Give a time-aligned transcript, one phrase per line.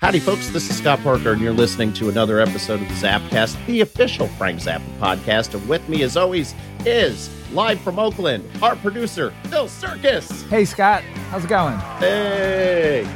[0.00, 0.48] Howdy, folks.
[0.50, 4.28] This is Scott Parker, and you're listening to another episode of the Zappacast, the official
[4.28, 5.54] Frank Zappa podcast.
[5.54, 6.54] And with me, as always,
[6.86, 10.48] is live from Oakland, our producer, Phil Surkis.
[10.50, 11.02] Hey, Scott.
[11.30, 11.76] How's it going?
[11.98, 13.08] Hey.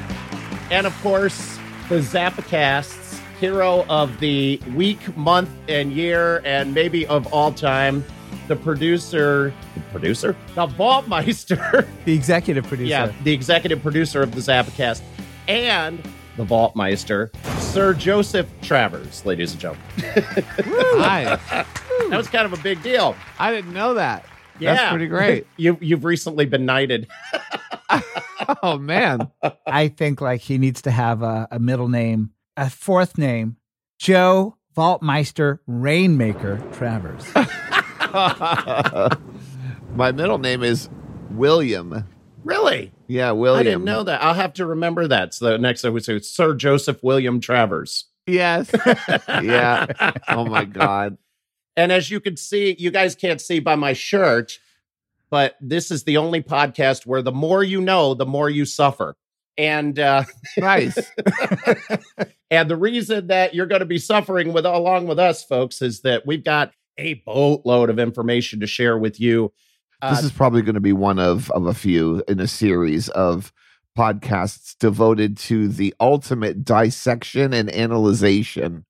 [0.72, 1.56] And of course,
[1.88, 8.04] the Zappacast's hero of the week, month, and year, and maybe of all time,
[8.48, 11.86] the producer, the producer, the Vaultmeister.
[12.06, 12.90] The executive producer.
[12.90, 15.00] Yeah, the executive producer of the Zappacast,
[15.46, 16.02] and
[16.36, 19.84] the Vaultmeister, Sir Joseph Travers, ladies and gentlemen.
[20.98, 21.38] Hi.
[22.08, 23.16] that was kind of a big deal.
[23.38, 24.26] I didn't know that.
[24.58, 24.74] Yeah.
[24.74, 25.46] That's pretty great.
[25.56, 27.08] you, you've recently been knighted.
[28.62, 29.30] oh, man.
[29.66, 33.56] I think like he needs to have a, a middle name, a fourth name,
[33.98, 37.24] Joe Vaultmeister Rainmaker Travers.
[39.94, 40.88] My middle name is
[41.30, 42.04] William.
[42.44, 42.92] Really?
[43.12, 43.60] Yeah, William.
[43.60, 44.22] I didn't know that.
[44.22, 45.34] I'll have to remember that.
[45.34, 48.06] So the next I would say Sir Joseph William Travers.
[48.26, 48.70] Yes.
[49.28, 50.12] yeah.
[50.28, 51.18] Oh, my God.
[51.76, 54.58] And as you can see, you guys can't see by my shirt,
[55.28, 59.14] but this is the only podcast where the more you know, the more you suffer.
[59.58, 60.24] And uh,
[60.56, 60.96] Nice.
[62.50, 66.00] and the reason that you're going to be suffering with along with us, folks, is
[66.00, 69.52] that we've got a boatload of information to share with you.
[70.02, 73.08] Uh, this is probably going to be one of, of a few in a series
[73.10, 73.52] of
[73.96, 78.84] podcasts devoted to the ultimate dissection and analyzation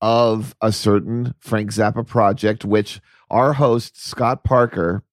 [0.00, 3.00] of a certain Frank Zappa project, which
[3.30, 5.04] our host, Scott Parker,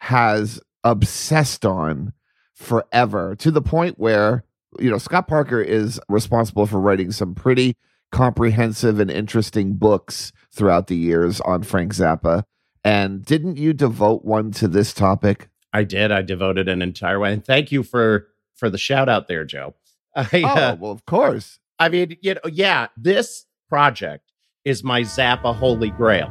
[0.00, 2.12] has obsessed on
[2.52, 4.44] forever to the point where,
[4.78, 7.74] you know, Scott Parker is responsible for writing some pretty
[8.12, 12.44] comprehensive and interesting books throughout the years on Frank Zappa.
[12.84, 15.48] And didn't you devote one to this topic?
[15.72, 16.10] I did.
[16.10, 17.32] I devoted an entire one.
[17.32, 19.74] And thank you for for the shout out there, Joe.
[20.16, 21.58] I, Oh, uh, well, of course.
[21.78, 24.32] I mean, you know, yeah, this project
[24.64, 26.30] is my Zappa holy grail.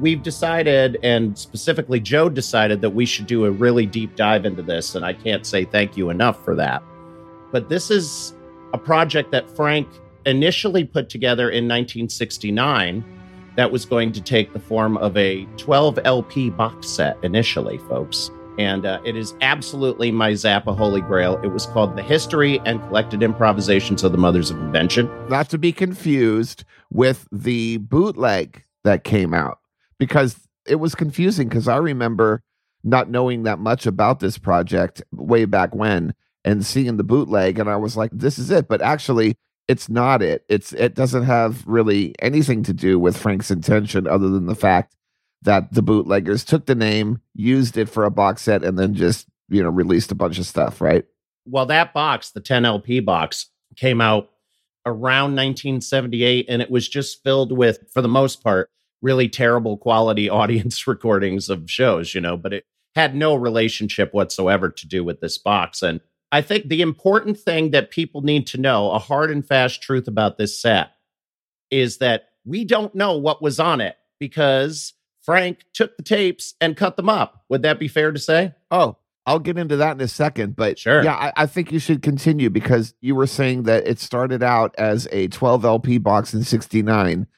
[0.00, 4.62] We've decided, and specifically Joe decided, that we should do a really deep dive into
[4.62, 6.82] this, and I can't say thank you enough for that.
[7.52, 8.34] But this is
[8.72, 9.86] a project that Frank
[10.26, 13.04] initially put together in 1969
[13.56, 18.30] that was going to take the form of a 12 LP box set initially, folks.
[18.58, 21.40] And uh, it is absolutely my Zappa holy grail.
[21.42, 25.10] It was called The History and Collected Improvisations of the Mothers of Invention.
[25.28, 29.58] Not to be confused with the bootleg that came out
[29.98, 32.42] because it was confusing because I remember
[32.84, 36.14] not knowing that much about this project way back when
[36.44, 39.36] and seeing the bootleg and I was like this is it but actually
[39.68, 44.28] it's not it it's it doesn't have really anything to do with Frank's intention other
[44.28, 44.94] than the fact
[45.42, 49.26] that the bootleggers took the name used it for a box set and then just
[49.48, 51.04] you know released a bunch of stuff right
[51.46, 54.30] Well, that box, the 10 LP box, came out
[54.86, 58.70] around 1978, and it was just filled with, for the most part,
[59.02, 62.64] really terrible quality audience recordings of shows, you know, but it
[62.94, 65.82] had no relationship whatsoever to do with this box.
[65.82, 66.00] And
[66.34, 70.08] I think the important thing that people need to know, a hard and fast truth
[70.08, 70.90] about this set,
[71.70, 76.76] is that we don't know what was on it because Frank took the tapes and
[76.76, 77.44] cut them up.
[77.50, 78.52] Would that be fair to say?
[78.72, 80.56] Oh, I'll get into that in a second.
[80.56, 81.04] But Sure.
[81.04, 84.74] yeah, I, I think you should continue because you were saying that it started out
[84.76, 87.28] as a 12 LP box in 69.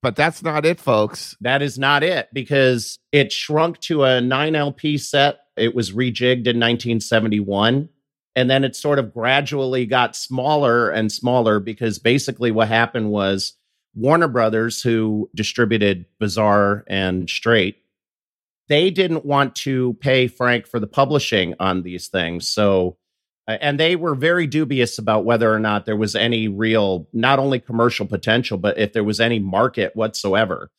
[0.00, 1.36] But that's not it, folks.
[1.40, 5.40] That is not it because it shrunk to a 9 LP set.
[5.56, 7.88] It was rejigged in 1971.
[8.36, 13.54] And then it sort of gradually got smaller and smaller because basically what happened was
[13.94, 17.76] Warner Brothers, who distributed Bizarre and Straight,
[18.68, 22.48] they didn't want to pay Frank for the publishing on these things.
[22.48, 22.96] So,
[23.46, 27.60] and they were very dubious about whether or not there was any real, not only
[27.60, 30.70] commercial potential, but if there was any market whatsoever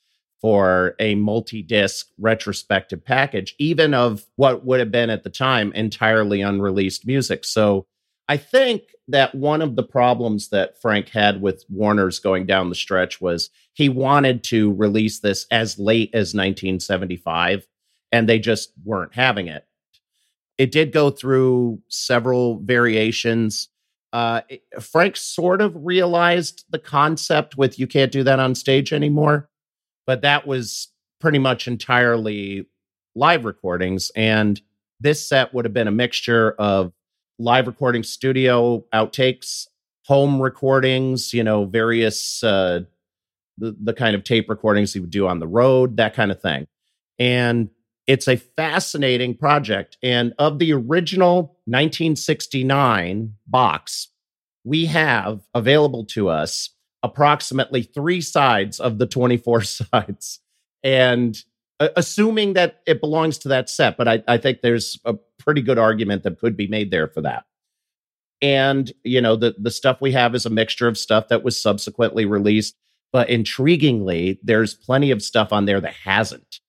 [0.45, 5.73] for a multi disc retrospective package, even of what would have been at the time
[5.73, 7.44] entirely unreleased music.
[7.44, 7.87] So,
[8.29, 12.75] I think that one of the problems that Frank had with Warner's going down the
[12.75, 17.66] stretch was he wanted to release this as late as 1975,
[18.11, 19.66] and they just weren't having it.
[20.59, 23.69] It did go through several variations.
[24.14, 24.41] Uh,
[24.79, 29.49] Frank sort of realized the concept with you can't do that on stage anymore,
[30.05, 32.67] but that was pretty much entirely
[33.16, 34.11] live recordings.
[34.16, 34.59] And
[34.99, 36.93] this set would have been a mixture of
[37.40, 39.67] live recording studio outtakes,
[40.05, 42.81] home recordings, you know, various uh
[43.57, 46.41] the, the kind of tape recordings he would do on the road, that kind of
[46.41, 46.67] thing.
[47.17, 47.69] And
[48.07, 49.97] it's a fascinating project.
[50.03, 54.09] And of the original 1969 box,
[54.63, 56.69] we have available to us
[57.05, 60.40] approximately three sides of the 24 sides.
[60.84, 61.37] And
[61.79, 65.61] uh, assuming that it belongs to that set, but I, I think there's a pretty
[65.61, 67.46] good argument that could be made there for that.
[68.41, 71.61] And, you know, the, the stuff we have is a mixture of stuff that was
[71.61, 72.75] subsequently released.
[73.13, 76.59] But intriguingly, there's plenty of stuff on there that hasn't.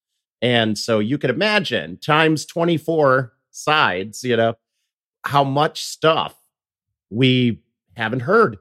[0.42, 4.54] And so you could imagine times 24 sides, you know,
[5.24, 6.36] how much stuff
[7.10, 7.62] we
[7.96, 8.58] haven't heard.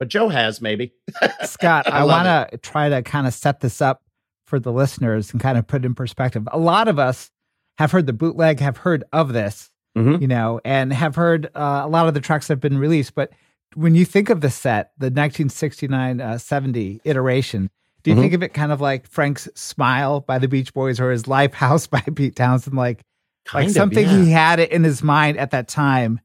[0.00, 0.92] But Joe has maybe.
[1.44, 4.02] Scott, I, I want to try to kind of set this up
[4.46, 6.48] for the listeners and kind of put it in perspective.
[6.50, 7.30] A lot of us
[7.78, 10.20] have heard the bootleg, have heard of this, Mhm.
[10.20, 13.14] you know, and have heard uh, a lot of the tracks that have been released.
[13.14, 13.30] But
[13.74, 17.70] when you think of the set, the 1969 uh, 70 iteration,
[18.02, 18.20] do you Mhm.
[18.20, 21.54] think of it kind of like Frank's Smile by the Beach Boys or his Life
[21.54, 22.76] House by Pete Townshend?
[22.76, 23.02] Like,
[23.52, 24.16] like of, something yeah.
[24.24, 26.20] he had it in his mind at that time.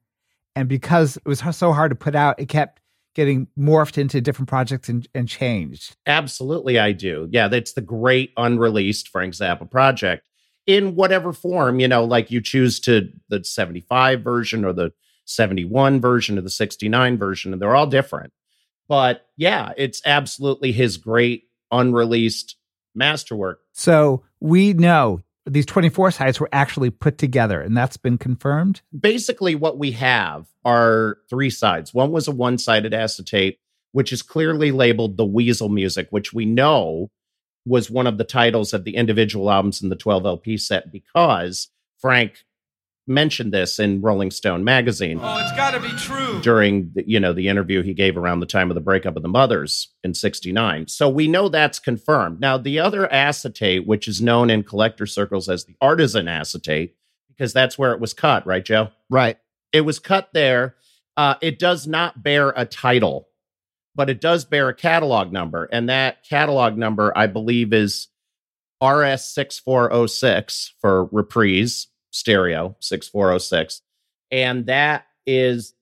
[0.55, 2.79] And because it was so hard to put out, it kept
[3.15, 5.95] getting morphed into different projects and, and changed.
[6.05, 7.27] Absolutely, I do.
[7.31, 10.27] Yeah, that's the great unreleased Frank Zappa project
[10.67, 14.91] in whatever form, you know, like you choose to the 75 version or the
[15.25, 18.33] 71 version or the 69 version, and they're all different.
[18.87, 22.57] But yeah, it's absolutely his great unreleased
[22.93, 23.61] masterwork.
[23.73, 28.81] So we know these 24 sites were actually put together, and that's been confirmed.
[28.97, 31.93] Basically, what we have are three sides.
[31.93, 33.59] One was a one sided acetate,
[33.91, 37.11] which is clearly labeled the Weasel Music, which we know
[37.65, 41.69] was one of the titles of the individual albums in the 12 LP set because
[41.99, 42.45] Frank
[43.07, 45.19] mentioned this in Rolling Stone magazine.
[45.21, 46.41] Oh, it's got to be true.
[46.41, 49.21] during the, you know the interview he gave around the time of the breakup of
[49.21, 52.39] the mothers in 69 so we know that's confirmed.
[52.39, 56.95] Now the other acetate which is known in collector circles as the artisan acetate
[57.27, 58.89] because that's where it was cut right joe?
[59.09, 59.37] Right.
[59.71, 60.75] it was cut there.
[61.17, 63.27] Uh, it does not bear a title
[63.97, 65.69] but it does bear a catalog number.
[65.71, 68.07] And that catalog number i believe is
[68.83, 73.81] rs6406 for reprise stereo 6406
[74.31, 75.73] and that is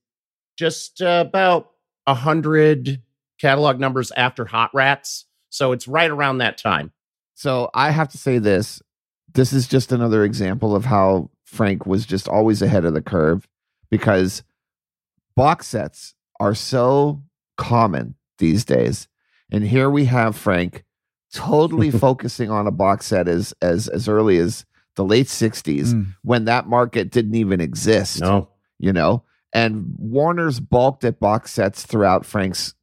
[0.57, 1.71] just about
[2.07, 3.01] a hundred
[3.39, 6.91] catalog numbers after hot rats so it's right around that time
[7.35, 8.81] So I have to say this.
[9.33, 13.47] This is just another example of how Frank was just always ahead of the curve
[13.89, 14.43] because
[15.35, 17.21] box sets are so
[17.57, 19.07] common these days.
[19.51, 20.83] And here we have Frank
[21.33, 26.15] totally focusing on a box set as as as early as the late 60s Mm.
[26.23, 28.49] when that market didn't even exist, no
[28.79, 29.23] you know?
[29.53, 32.73] And Warner's balked at box sets throughout Frank's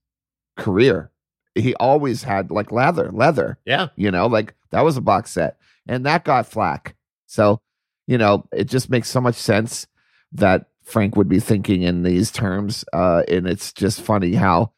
[0.56, 1.10] career.
[1.54, 5.56] He always had like leather, leather yeah you know like that was a box set
[5.88, 6.94] and that got flack
[7.26, 7.60] so
[8.06, 9.86] you know it just makes so much sense
[10.32, 14.70] that frank would be thinking in these terms uh and it's just funny how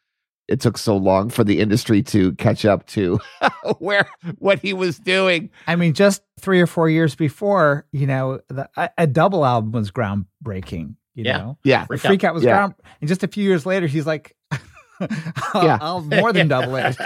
[0.47, 3.19] it took so long for the industry to catch up to
[3.79, 4.09] where
[4.39, 8.69] what he was doing I mean, just three or four years before, you know, the,
[8.75, 10.95] a, a double album was groundbreaking.
[11.15, 11.37] You Yeah.
[11.37, 12.29] know, yeah the Freak Out.
[12.29, 12.51] Out was Yeah.
[12.57, 14.59] ground, and just a few years later, he's like, I'll,
[15.63, 15.77] Yeah.
[15.81, 16.97] I'll more than double it.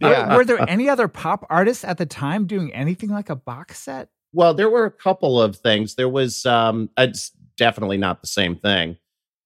[0.00, 3.80] Were, were there any other pop artists at the time doing anything like a box
[3.80, 4.08] set?
[4.32, 5.94] Well, there were a couple of things.
[5.96, 8.96] There was um it's definitely not the same thing.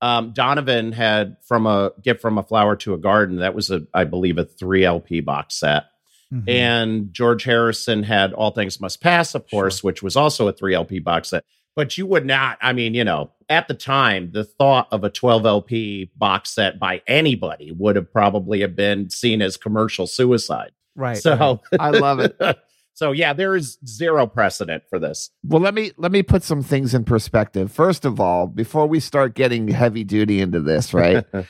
[0.01, 3.37] Um Donovan had from a gift from a flower to a garden.
[3.39, 5.85] That was a I believe a 3 LP box set.
[6.33, 6.49] Mhm.
[6.49, 10.75] And George Harrison had All Things Must Pass, of course, which was also a 3
[10.75, 11.43] LP box set.
[11.75, 15.11] But you would not, I mean, you know, at the time, the thought of a
[15.11, 20.73] 12 LP box set by anybody would have probably have been seen as commercial suicide.
[20.97, 21.11] right.
[21.13, 21.17] right.
[21.19, 22.37] So i love it
[22.99, 25.31] so yeah, there is zero precedent for this.
[25.45, 28.99] well let me let me put some things in perspective first of all before we
[28.99, 31.25] start getting heavy duty into this right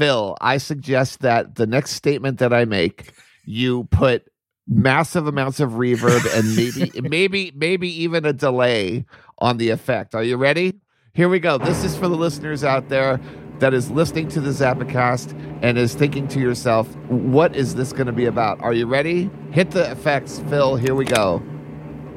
[0.00, 3.12] Phil, I suggest that the next statement that I make,
[3.44, 4.24] you put
[4.66, 9.04] massive amounts of reverb and maybe maybe maybe even a delay
[9.38, 10.14] on the effect.
[10.14, 10.80] Are you ready?
[11.12, 11.58] Here we go.
[11.58, 13.20] This is for the listeners out there
[13.60, 18.06] that is listening to the Zappacast and is thinking to yourself, what is this going
[18.06, 18.60] to be about?
[18.60, 19.30] Are you ready?
[19.52, 20.76] Hit the effects, Phil.
[20.76, 21.42] Here we go.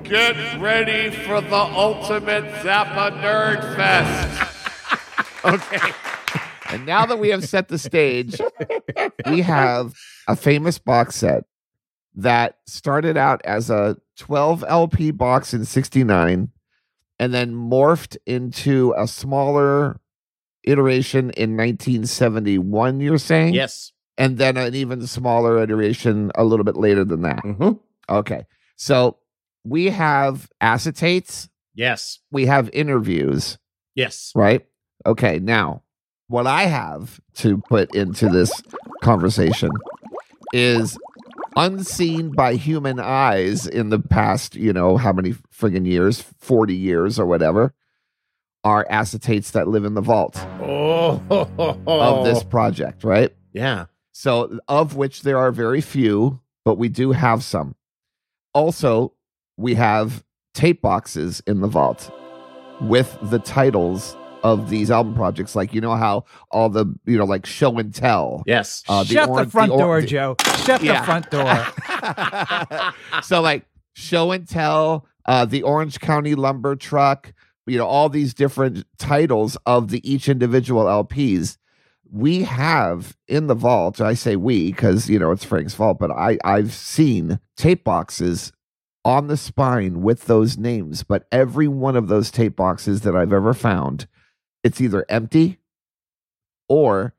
[0.03, 5.45] Get ready for the ultimate Zappa Nerd Fest.
[5.45, 5.93] okay.
[6.69, 8.39] And now that we have set the stage,
[9.29, 9.93] we have
[10.27, 11.43] a famous box set
[12.15, 16.49] that started out as a 12 LP box in 69
[17.19, 19.99] and then morphed into a smaller
[20.63, 23.53] iteration in 1971, you're saying?
[23.53, 23.91] yes.
[24.15, 27.39] And then an even smaller iteration a little bit later than that.
[27.43, 27.79] Mhm.
[28.07, 28.45] Okay.
[28.75, 29.17] So
[29.63, 32.19] we have acetates, Yes.
[32.31, 33.57] we have interviews,
[33.95, 34.31] Yes.
[34.35, 34.63] right?
[35.07, 35.39] Okay.
[35.39, 35.81] Now,
[36.27, 38.51] what I have to put into this
[39.01, 39.71] conversation
[40.53, 40.95] is
[41.55, 47.19] unseen by human eyes in the past, you know, how many friggin' years, 40 years
[47.19, 47.73] or whatever,
[48.63, 51.21] are acetates that live in the vault Oh,
[51.87, 53.33] of this project, right?
[53.51, 53.85] Yeah.
[54.13, 57.75] So, of which there are very few, but we do have some.
[58.53, 59.13] Also,
[59.57, 62.09] we have tape boxes in the vault
[62.81, 65.55] with the titles of these album projects.
[65.55, 68.43] Like, you know how all the, you know, like show and tell.
[68.45, 68.83] Yes.
[68.87, 70.35] Uh, Shut the orange- front or- door, Joe.
[70.63, 70.99] Shut Yeah.
[70.99, 72.91] the front door.
[73.23, 73.65] so like
[73.95, 77.31] show and tell uh the orange county lumber truck
[77.65, 81.57] you know all these different titles of the each individual lps
[82.11, 86.11] we have in the vault i say we because you know it's frank's fault but
[86.11, 88.51] i i've seen tape boxes
[89.05, 93.33] on the spine with those names but every one of those tape boxes that i've
[93.33, 94.07] ever found
[94.63, 95.57] it's either empty
[96.69, 97.13] or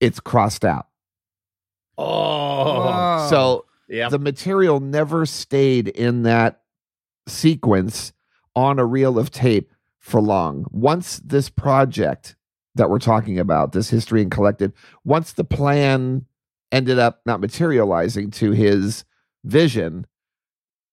[0.00, 0.86] it's crossed out
[1.98, 3.26] oh.
[3.30, 4.08] So Yeah.
[4.08, 6.60] the material never stayed in that
[7.28, 8.12] sequence
[8.54, 9.72] on a reel of tape
[10.06, 10.64] for long.
[10.70, 12.36] Once this project
[12.76, 14.72] that we're talking about, this history and collected,
[15.04, 16.24] once the plan
[16.70, 19.04] ended up not materializing to his
[19.44, 20.06] vision,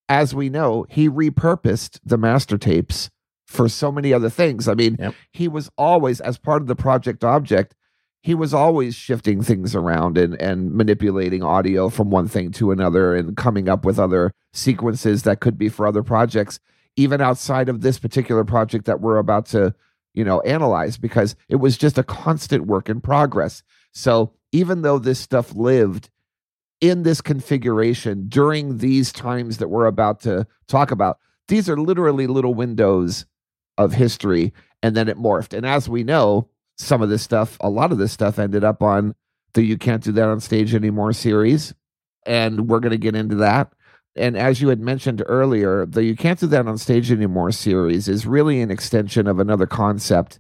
[0.10, 3.12] as we know, he repurposed the master tapes
[3.46, 4.68] for so many other things.
[4.68, 5.14] I mean, Yep.
[5.32, 7.76] he was always, as part of the project object,
[8.24, 13.14] he was always shifting things around and and manipulating audio from one thing to another
[13.16, 16.60] and coming up with other sequences that could be for other projects
[16.96, 19.74] even outside of this particular project that we're about to
[20.14, 25.00] you know analyze because it was just a constant work in progress so even though
[25.00, 26.10] this stuff lived
[26.82, 32.28] in this configuration during these times that we're about to talk about these are literally
[32.28, 33.26] little windows
[33.78, 37.70] of history and then it morphed and as we know some of this stuff, a
[37.70, 39.16] lot of this stuff ended up on
[39.54, 41.74] the You Can't Do That on Stage Anymore series.
[42.26, 43.74] And we're going to get into that.
[44.16, 48.08] And as you had mentioned earlier, the You Can't Do That on Stage Anymore series
[48.08, 50.40] is really an extension of another concept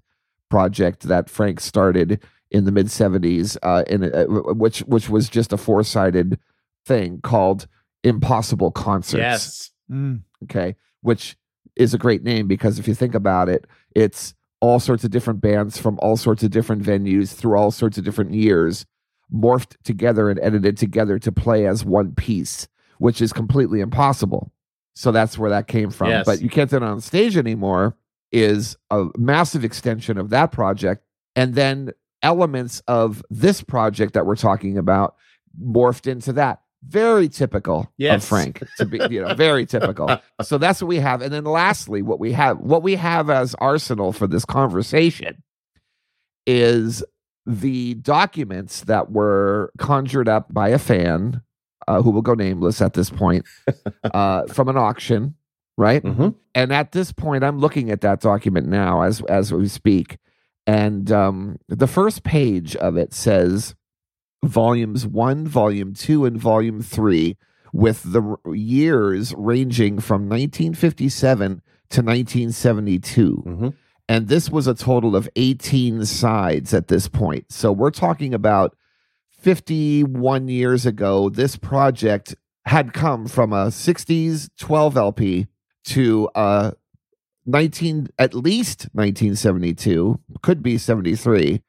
[0.50, 5.52] project that Frank started in the mid 70s, uh, in uh, which which was just
[5.52, 6.40] a four sided
[6.86, 7.68] thing called
[8.04, 9.72] Impossible Concerts yes.
[9.92, 10.22] Mm.
[10.44, 11.36] okay which
[11.76, 13.66] is a great name because if you think about it
[13.96, 17.98] it's all sorts of different bands from all sorts of different venues through all sorts
[17.98, 18.86] of different years
[19.34, 24.52] morphed together and edited together to play as one piece which is completely impossible.
[24.96, 26.10] So that's where that came from.
[26.10, 26.26] Yes.
[26.26, 27.96] but you can't do it on stage anymore
[28.32, 31.04] is a massive extension of that project
[31.36, 31.92] and then
[32.24, 35.16] elements of this project that we're talking about
[35.62, 36.62] morphed into that.
[36.86, 40.20] Very typical of frank to be you know very typical.
[40.42, 41.22] So that's what we have.
[41.22, 45.42] And then lastly what we have what we have as arsenal for this conversation
[46.46, 47.04] is
[47.46, 51.42] the documents that were conjured up by a fan
[51.88, 53.46] uh, who will go nameless at this point
[54.14, 55.36] uh, from an auction
[55.78, 56.04] right?
[56.04, 60.18] Hmm and at this point i'm looking at that document now as as we speak.
[60.66, 63.76] And um, the first page of it says
[64.46, 67.38] volumes 1 volume 2 and volume 3
[67.74, 73.70] with the r- years ranging from 1957 to 1972 hmm
[74.10, 77.52] and this was a total of 18 sides at this point.
[77.54, 78.76] So we're talking about
[79.44, 81.30] 51 years ago.
[81.30, 82.34] This project
[82.66, 85.48] had come from a 60s 12 LP
[85.86, 86.74] to a
[87.46, 91.62] 19, at least 1972, could be 73,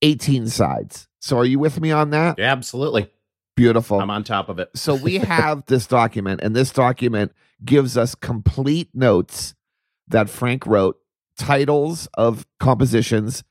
[0.00, 1.08] 18 sides.
[1.20, 2.38] So are you with me on that?
[2.38, 3.10] Yeah, absolutely.
[3.54, 4.00] Beautiful.
[4.00, 4.70] I'm on top of it.
[4.74, 9.54] So we have this document, and this document gives us complete notes
[10.08, 10.96] that Frank wrote,
[11.36, 13.44] titles of compositions,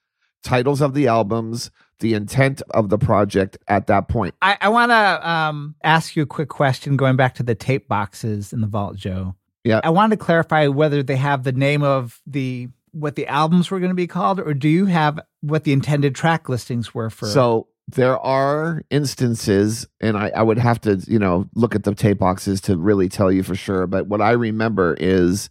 [0.43, 4.36] titles of the albums, the intent of the project at that point.
[4.41, 7.88] I, I want to um, ask you a quick question going back to the tape
[7.88, 9.36] boxes in the vault, Joe.
[9.63, 9.81] Yeah.
[9.84, 13.79] I wanted to clarify whether they have the name of the what the albums were
[13.79, 17.27] going to be called, or do you have what the intended track listings were for?
[17.27, 21.93] So there are instances, and I, I would have to, you know, look at the
[21.93, 23.86] tape boxes to really tell you for sure.
[23.86, 25.50] But what I remember is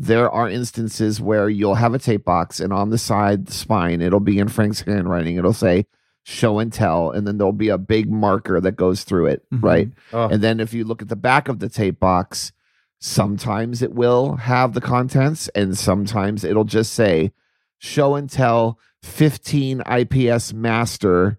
[0.00, 4.00] there are instances where you'll have a tape box, and on the side the spine,
[4.00, 5.36] it'll be in Frank's handwriting.
[5.36, 5.86] It'll say
[6.22, 9.62] show and tell, and then there'll be a big marker that goes through it, Mhm.
[9.62, 9.90] right?
[10.12, 12.52] Oh, And then if you look at the back of the tape box,
[13.00, 17.32] sometimes it will have the contents, and sometimes it'll just say
[17.78, 21.38] show and tell 15 IPS master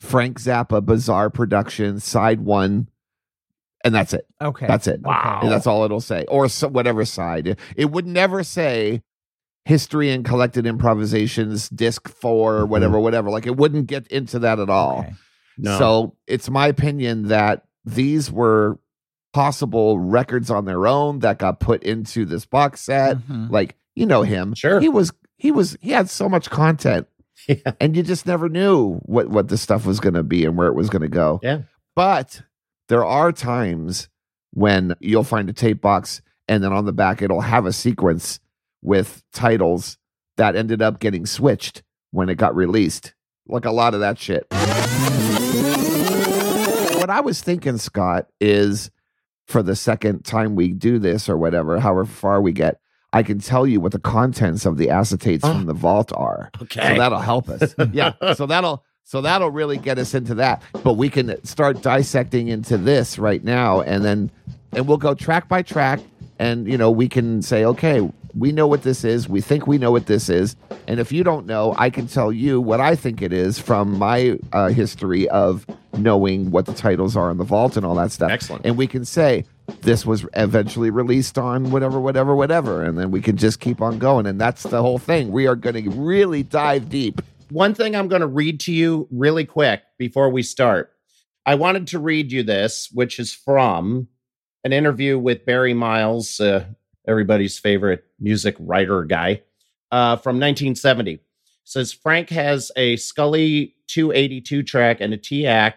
[0.00, 2.88] Frank Zappa Bizarre Production side one.
[3.84, 4.26] And that's it.
[4.40, 5.00] okay, That's it.
[5.02, 5.40] Wow.
[5.42, 7.56] And that's all it'll say, or so, whatever side.
[7.76, 9.02] It would never say
[9.64, 13.30] history and collected improvisations, disc four, or whatever, whatever.
[13.30, 15.00] Like it wouldn't get into that at all.
[15.00, 15.14] Okay.
[15.58, 15.78] No.
[15.78, 18.78] So it's my opinion that these were
[19.32, 23.18] possible records on their own that got put into this box set.
[23.18, 23.50] Mhm.
[23.50, 24.54] Like, you know him.
[24.54, 24.80] Sure.
[24.80, 27.06] He was he was he had so much content.
[27.46, 27.72] Yeah.
[27.80, 30.74] And you just never knew what what the stuff was gonna be and where it
[30.74, 31.38] was gonna go.
[31.42, 31.60] Yeah.
[31.94, 32.42] But
[32.88, 34.08] there are times
[34.52, 38.40] when you'll find a tape box and then on the back it'll have a sequence
[38.82, 39.98] with titles
[40.36, 43.14] that ended up getting switched when it got released.
[43.46, 44.46] Like a lot of that shit.
[46.98, 48.90] What I was thinking, Scott, is
[49.46, 52.80] for the second time we do this or whatever, however far we get,
[53.12, 55.52] I can tell you what the contents of the acetates Oh.
[55.52, 56.50] from the vault are.
[56.62, 56.92] okay.
[56.94, 57.74] So that'll help us.
[57.92, 58.12] yeah.
[58.34, 60.62] So that'll so that'll really get us into that.
[60.84, 64.30] But we can start dissecting into this right now and then
[64.72, 66.00] and we'll go track by track
[66.38, 69.26] and you know we can say okay, we know what this is.
[69.26, 70.56] We think we know what this is.
[70.86, 73.98] And if you don't know, I can tell you what I think it is from
[73.98, 75.64] my uh, history of
[75.96, 78.30] knowing what the titles are in the vault and all that stuff.
[78.30, 78.66] Excellent.
[78.66, 79.46] And we can say
[79.80, 82.84] this was eventually released on whatever, whatever, whatever.
[82.84, 84.26] And then we can just keep on going.
[84.26, 85.32] And that's the whole thing.
[85.32, 87.22] We are going to really dive deep.
[87.50, 90.92] One thing I'm going to read to you really quick before we start.
[91.46, 94.08] I wanted to read you this, which is from
[94.64, 96.66] an interview with Barry Miles, uh,
[97.06, 99.42] everybody's favorite music writer guy,
[99.90, 101.20] uh, from 1970.
[101.64, 105.74] says Frank has a Scully 282 track and a TEAC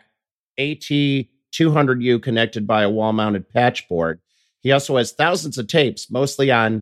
[0.58, 4.20] AT 200U connected by a wall mounted patch board.
[4.60, 6.82] He also has thousands of tapes, mostly on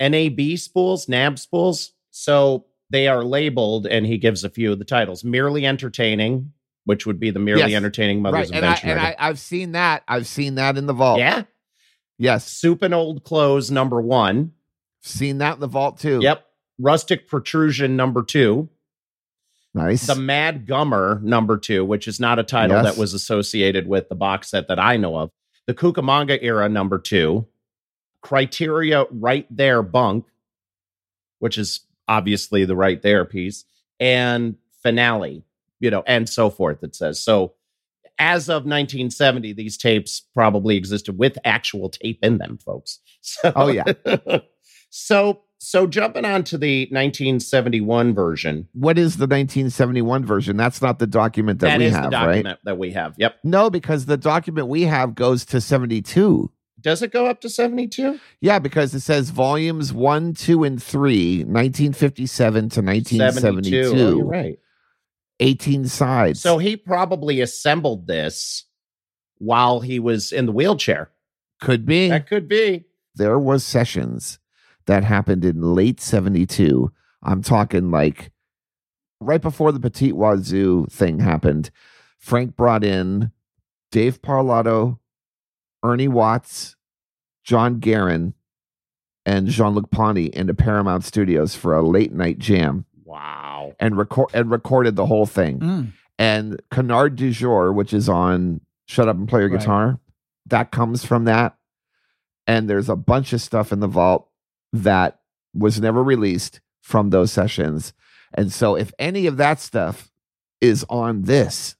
[0.00, 1.92] NAB spools, NAB spools.
[2.10, 6.52] So they are labeled, and he gives a few of the titles Merely Entertaining,
[6.84, 7.72] which would be the Merely Yes.
[7.76, 8.56] Entertaining Mother's right.
[8.56, 10.02] And, I, and I, I've seen that.
[10.06, 11.18] I've seen that in the vault.
[11.18, 11.42] yeah.
[12.18, 12.46] Yes.
[12.50, 14.52] Soup and Old Clothes, number one.
[15.02, 16.20] Seen that in the vault too.
[16.22, 16.46] Yep.
[16.78, 18.68] Rustic Protrusion, number two.
[19.74, 20.06] Nice.
[20.06, 22.84] The Mad Gummer, number two, which is not a title Yes.
[22.94, 25.30] that was associated with the box set that I know of.
[25.66, 27.46] The Cucamonga era, number two.
[28.22, 30.24] Criteria Right There Bunk,
[31.38, 33.64] which is obviously the Right There piece.
[33.98, 35.42] And Finale,
[35.80, 37.20] you know, and so forth, it says.
[37.20, 37.54] So
[38.18, 43.00] as of 1970, these tapes probably existed with actual tape in them, folks.
[43.20, 43.82] So, Oh, yeah.
[44.90, 50.56] so, so jumping on to the 1971 version, what is the 1971 version?
[50.56, 52.58] That's not the document that, that we is have, the document right?
[52.64, 53.14] that we have.
[53.18, 53.38] Yep.
[53.42, 56.52] No, because the document we have goes to 72.
[56.86, 58.20] Does it go up to 72?
[58.40, 63.92] Yeah, because it says volumes one, two, and three, 1957 to 1972.
[63.92, 64.60] Oh, you're right.
[65.40, 66.40] 18 sides.
[66.40, 68.66] So he probably assembled this
[69.38, 71.10] while he was in the wheelchair.
[71.60, 72.08] could be.
[72.08, 72.84] That could be.
[73.16, 74.38] there was sessions
[74.86, 76.92] that happened in late 72
[77.24, 78.30] i'm talking like
[79.20, 81.70] right before the petit wazoo thing happened
[82.18, 83.32] frank brought in
[83.90, 84.98] dave parlato
[85.82, 86.75] ernie watts
[87.46, 88.34] john guerin
[89.24, 93.74] and jean-luc ponty into paramount studios for a late night jam Wow.
[93.80, 95.92] and record and recorded the whole thing Mm.
[96.18, 99.60] and Canard du Jour, which is on Shut Up and Play Your Right.
[99.60, 100.00] Guitar,
[100.46, 101.56] that comes from that.
[102.46, 104.28] And there's a bunch of stuff in the vault
[104.72, 105.20] that
[105.54, 107.92] was never released from those sessions.
[108.34, 110.10] And so if any of that stuff
[110.60, 111.76] is on this,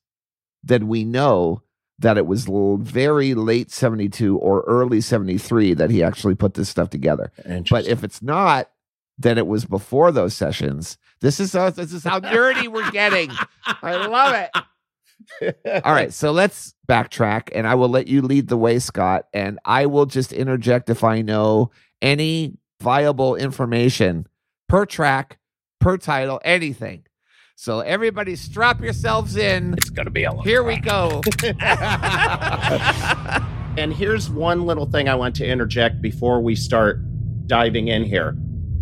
[0.62, 1.62] then we know
[1.98, 6.68] that it was l- very late 72 or early 73 that he actually put this
[6.68, 7.32] stuff together.
[7.70, 8.70] But if it's not,
[9.18, 10.98] then it was before those sessions.
[11.20, 13.30] This is how, this is how nerdy we're getting.
[13.64, 15.82] I love it.
[15.84, 19.58] All right, so let's backtrack and I will let you lead the way, Scott, and
[19.64, 21.70] I will just interject if I know
[22.02, 24.26] any viable information
[24.68, 25.38] per track,
[25.80, 27.05] per title, anything.
[27.56, 29.74] So everybody strap yourselves in.
[29.74, 31.20] it's going to be a long Here we go.
[33.78, 36.98] And here's one little thing I want to interject before we start
[37.46, 38.34] diving in here.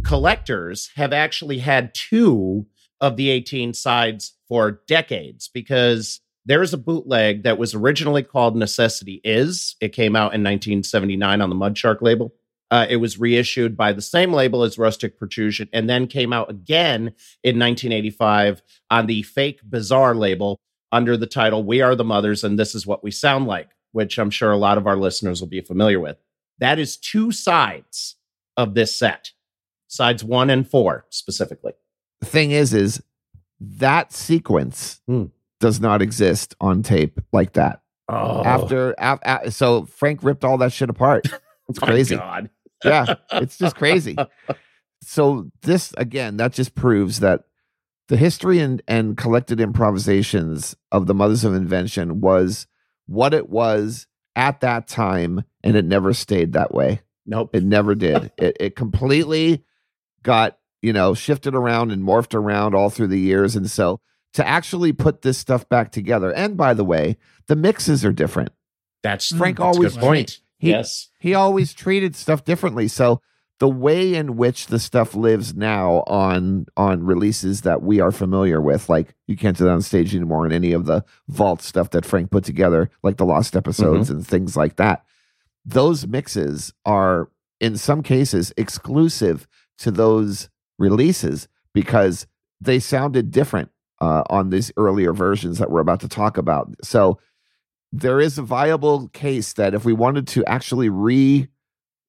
[0.04, 2.66] Collectors have actually had two
[3.00, 9.20] of the 18 sides for decades because there's a bootleg that was originally called Necessity
[9.24, 9.74] Is.
[9.80, 12.32] It came out in 1979 on the Mud Shark label.
[12.74, 16.50] Uh, it was reissued by the same label as Rustic Protrusion and then came out
[16.50, 20.58] again in 1985 on the fake Bizarre label
[20.90, 24.18] under the title We Are the Mothers and This Is What We Sound Like, which
[24.18, 26.16] I'm sure a lot of our listeners will be familiar with.
[26.58, 28.16] That is two sides
[28.56, 29.30] of this set,
[29.86, 31.74] sides one and four specifically.
[32.22, 33.00] the thing is, is
[33.60, 35.26] that sequence Hmm.
[35.60, 37.82] does not exist on tape like that.
[38.08, 41.28] Oh, After, af- so Frank ripped all that shit apart.
[41.66, 42.16] It's my crazy.
[42.16, 42.50] God.
[42.84, 44.16] Yeah, it's just crazy.
[45.02, 47.44] so this again, that just proves that
[48.08, 52.66] the history and, and collected improvisations of the Mothers of Invention was
[53.06, 57.00] what it was at that time, and it never stayed that way.
[57.26, 57.50] Nope.
[57.54, 58.32] It never did.
[58.38, 59.64] it it completely
[60.22, 63.56] got, you know, shifted around and morphed around all through the years.
[63.56, 64.00] And so
[64.34, 67.16] to actually put this stuff back together, and by the way,
[67.46, 68.52] the mixes are different.
[69.02, 70.40] That's hmm, Frank that's always good point.
[70.58, 71.08] He- yes.
[71.18, 72.88] He always treated stuff differently.
[72.88, 73.20] So
[73.60, 78.60] the way in which the stuff lives now on on releases that we are familiar
[78.60, 81.90] with, like you can't do that on stage anymore, and any of the vault stuff
[81.90, 85.04] that Frank put together, like the lost episodes and things like that,
[85.64, 89.46] those mixes are in some cases exclusive
[89.78, 92.26] to those releases because
[92.60, 96.68] they sounded different uh, on these earlier versions that we're about to talk about.
[96.82, 97.18] So
[97.96, 101.46] there is a viable case that if we wanted to actually re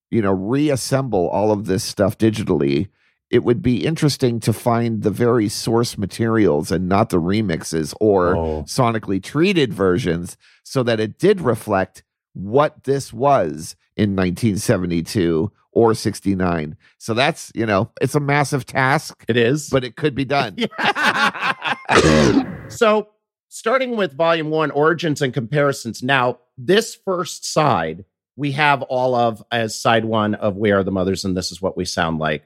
[0.10, 2.88] you know reassemble all of this stuff digitally
[3.30, 8.36] it would be interesting to find the very source materials and not the remixes or
[8.36, 8.64] Oh.
[8.68, 16.78] sonically treated versions so that it did reflect what this was in 1972 or 69
[16.98, 19.70] so that's you know it's a massive task It is.
[19.70, 20.56] but it could be done
[22.70, 23.10] so,
[23.56, 26.04] starting with volume one, origins and comparisons.
[26.04, 28.04] Now, this first side
[28.36, 31.62] we have all of as side one of We Are the Mothers and This Is
[31.62, 32.44] What We Sound Like,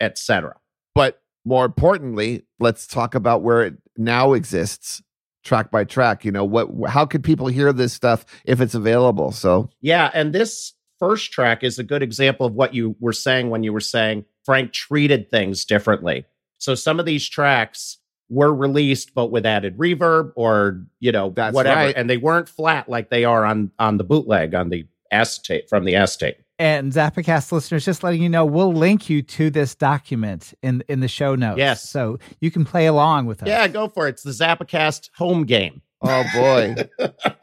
[0.00, 0.56] etc.
[0.96, 5.00] But more importantly, let's talk about where it now exists
[5.44, 6.24] track by track.
[6.24, 9.30] You know, what how could people hear this stuff if it's available?
[9.30, 13.50] So Yeah, and this first track is a good example of what you were saying
[13.50, 16.26] when you were saying Frank treated things differently.
[16.58, 17.97] So some of these tracks
[18.30, 21.94] were released but with added reverb or, you know, That's whatever right.
[21.96, 25.84] and they weren't flat like they are on on the bootleg on the acetate from
[25.84, 26.36] the acetate.
[26.60, 31.00] And Zappacast listeners, just letting you know, we'll link you to this document in in
[31.00, 31.58] the show notes.
[31.58, 31.88] Yes.
[31.88, 33.48] So you can play along with us.
[33.48, 34.10] Yeah, go for it.
[34.10, 35.80] It's the Zappacast home game.
[36.02, 36.74] oh boy.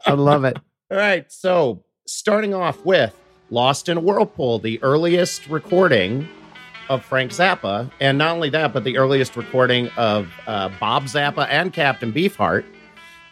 [0.06, 0.56] I love it.
[0.90, 3.12] All right, so starting off with
[3.50, 6.28] Lost in a Whirlpool, the earliest recording
[6.88, 11.46] of Frank Zappa, and not only that, but the earliest recording of uh, Bob Zappa
[11.50, 12.64] and Captain Beefheart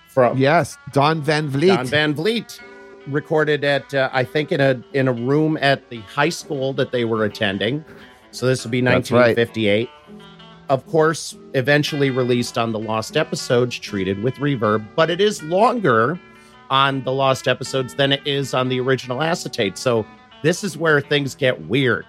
[0.09, 0.77] from Yes.
[0.93, 1.77] Don Van Vliet.
[1.77, 2.61] Don Van Vliet,
[3.07, 6.93] recorded at uh, I think in a in a room at the high school that
[6.93, 7.85] they were attending.
[8.31, 9.37] So this would be That's right.
[9.37, 9.89] 1958.
[10.71, 16.19] Of course, eventually released on the Lost Episodes, treated with reverb, but it is longer
[16.71, 19.77] on the Lost Episodes than it is on the original acetate.
[19.77, 20.07] So
[20.45, 22.05] this is where things get weird.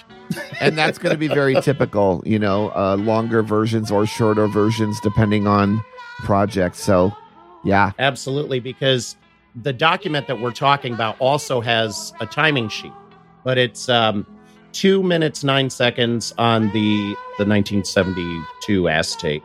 [0.60, 5.00] and that's going to be very typical, you know, uh, longer versions or shorter versions
[5.00, 5.82] depending on
[6.20, 6.76] project.
[6.76, 7.16] So,
[7.64, 7.94] yeah.
[7.98, 9.16] Absolutely, because
[9.56, 12.92] the document that we're talking about also has a timing sheet,
[13.46, 14.28] but it's um,
[14.74, 19.44] two minutes nine seconds on the the 1972 acetate,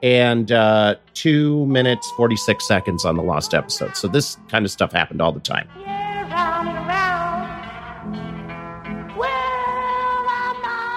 [0.00, 3.96] and uh, two minutes 46 seconds on the lost episode.
[3.96, 5.68] So this kind of stuff happened all the time.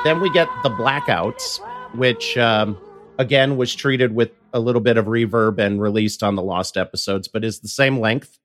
[0.04, 1.60] Then we get the blackouts,
[1.96, 2.76] which um,
[3.20, 7.28] again was treated with a little bit of reverb and released on the lost episodes,
[7.28, 8.40] but is the same length.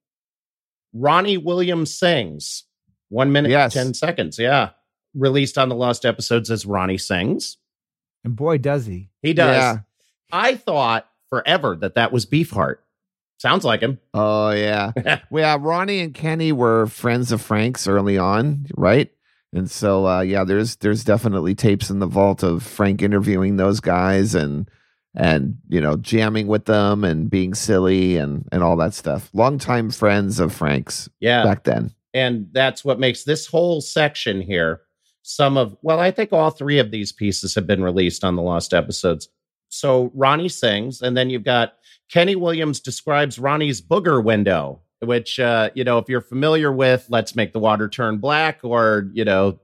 [0.92, 2.64] Ronnie Williams sings
[3.08, 3.72] one minute Yes.
[3.72, 4.38] 10 seconds.
[4.38, 4.70] Yeah.
[5.14, 7.56] Released on the lost episodes as Ronnie sings.
[8.22, 9.08] And boy, does he.
[9.22, 9.56] He does.
[9.56, 9.78] Yeah.
[10.30, 12.76] I thought forever that that was Beefheart.
[13.38, 13.98] Sounds like him.
[14.12, 14.92] Oh, yeah.
[15.30, 15.56] well, yeah.
[15.58, 19.10] Ronnie and Kenny were friends of Frank's early on, right?
[19.52, 23.80] And so, uh, yeah, there's there's definitely tapes in the vault of Frank interviewing those
[23.80, 24.68] guys and
[25.14, 29.30] and you know jamming with them and being silly and and all that stuff.
[29.32, 31.42] Longtime friends of Frank's yeah.
[31.42, 31.94] back then.
[32.12, 34.80] and that's what makes this whole section here
[35.26, 38.42] some of well i think all three of these pieces have been released on the
[38.42, 39.28] lost episodes
[39.68, 41.74] so ronnie sings and then you've got
[42.11, 47.37] kenny williams describes ronnie's booger window which uh you know if you're familiar with let's
[47.37, 49.59] make the water turn black or you know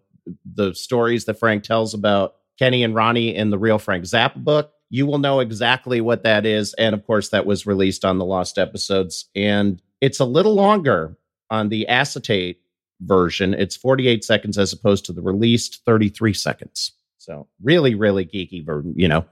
[0.55, 4.73] the stories that frank tells about kenny and ronnie in the real frank zappa book
[4.93, 6.75] you will know exactly what that is.
[6.75, 9.25] And of course that was released on the lost episodes.
[9.35, 11.17] And it's a little longer
[11.51, 12.61] on the acetate
[13.01, 16.93] version, it's 48 seconds as opposed to the released 33 seconds.
[17.17, 19.25] So really, really geeky, ver- you know,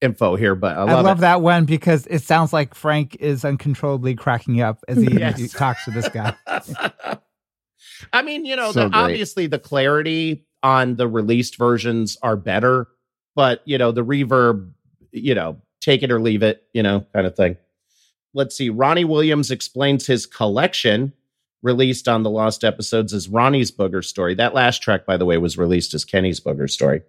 [0.00, 1.20] info here, but I I love, love, it.
[1.22, 5.52] that one because it sounds like Frank is uncontrollably cracking up as he Yes.
[5.52, 6.34] talks to this guy.
[8.12, 12.88] I mean, you know, So the, obviously the clarity on the released versions are better,
[13.34, 14.70] but you know, the reverb,
[15.12, 17.56] you know, take it or leave it, you know, kind of thing.
[18.32, 18.70] Let's see.
[18.70, 21.12] Ronnie Williams explains his collection
[21.62, 24.34] released on the lost episodes as Ronnie's Booger Story.
[24.34, 27.02] That last track, by the way, was released as Kenny's Booger Story.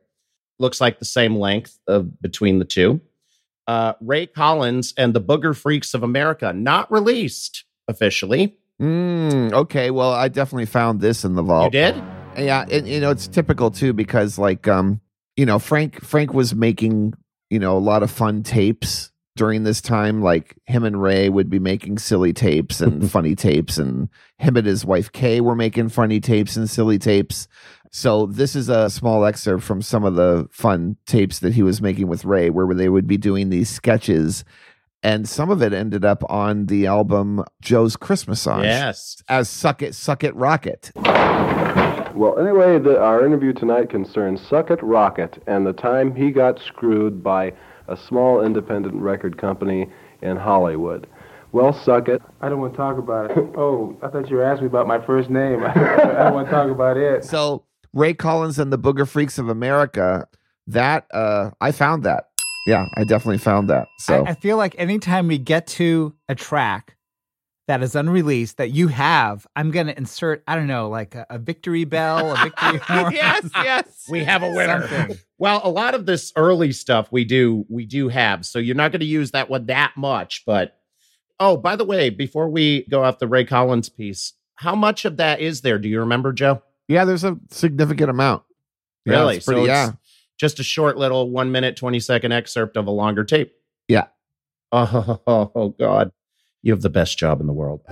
[0.62, 3.02] Looks like the same length of between the two.
[3.68, 8.58] Uh, Ray Collins and the Booger Freaks of America, not released officially.
[8.82, 11.66] Mm, okay, well, I definitely found this in the vault.
[11.66, 11.96] You did?
[12.38, 15.02] Yeah, and you know it's typical too because like um,
[15.36, 17.14] you know Frank Frank was making
[17.50, 20.22] you know a lot of fun tapes during this time.
[20.22, 24.66] Like him and Ray would be making silly tapes and funny tapes, and him and
[24.66, 27.48] his wife Kay were making funny tapes and silly tapes.
[27.92, 31.82] So this is a small excerpt from some of the fun tapes that he was
[31.82, 34.46] making with Ray, where they would be doing these sketches.
[35.04, 39.22] And some of it ended up on the album Joe's XMASage Yes.
[39.28, 40.92] as Suck It, Suck It, Rocket.
[40.96, 46.60] Well, anyway, the, our interview tonight concerns Suck It Rocket and the time he got
[46.60, 47.52] screwed by
[47.88, 49.90] a small independent record company
[50.22, 51.08] in Hollywood.
[51.52, 52.22] Well, Suck It.
[52.40, 53.38] I don't want to talk about it.
[53.58, 55.64] Oh, I thought you were asking me about my first name.
[55.66, 57.26] I don't want to talk about it.
[57.26, 60.28] So Ray Collins and the Booger Freaks of America,
[60.68, 62.26] that uh I found that.
[62.68, 63.88] Yeah, I definitely found that.
[64.00, 66.96] So I, I feel like anytime we get to a track
[67.68, 71.26] that is unreleased that you have, I'm going to insert, I don't know, like a,
[71.30, 73.14] a victory bell, a victory horn.
[73.14, 74.06] yes, yes.
[74.10, 74.88] We have a winner.
[74.88, 75.18] Something.
[75.38, 78.92] Well, a lot of this early stuff we do we do have, so you're not
[78.92, 80.44] going to use that one that much.
[80.46, 80.78] But
[81.40, 85.18] oh, by the way, before we go off the Ray Collins piece, how much of
[85.18, 85.80] that is there?
[85.80, 86.62] Do you remember, Joe?
[86.92, 88.44] Yeah, there's a significant amount.
[89.06, 89.38] Yeah, Really?
[89.38, 89.88] it's pretty, so yeah.
[89.88, 89.98] it's
[90.38, 93.54] just a short little one minute, 20 second excerpt of a longer tape.
[93.88, 94.08] Yeah.
[94.74, 96.12] Oh, God.
[96.62, 97.80] You have the best job in the world.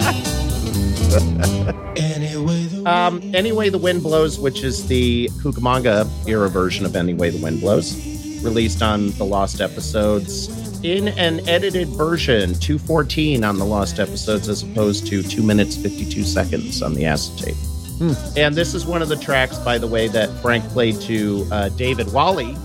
[2.85, 7.61] um, Anyway, the Wind Blows, which is the Cucamonga era version of Anyway, the Wind
[7.61, 7.95] Blows,
[8.43, 10.49] released on the Lost Episodes
[10.83, 16.23] in an edited version, 214 on the Lost Episodes, as opposed to 2 minutes 52
[16.23, 17.55] seconds on the acetate.
[18.01, 21.69] And this is one of the tracks, by the way, that Frank played to uh,
[21.69, 22.55] David Walley,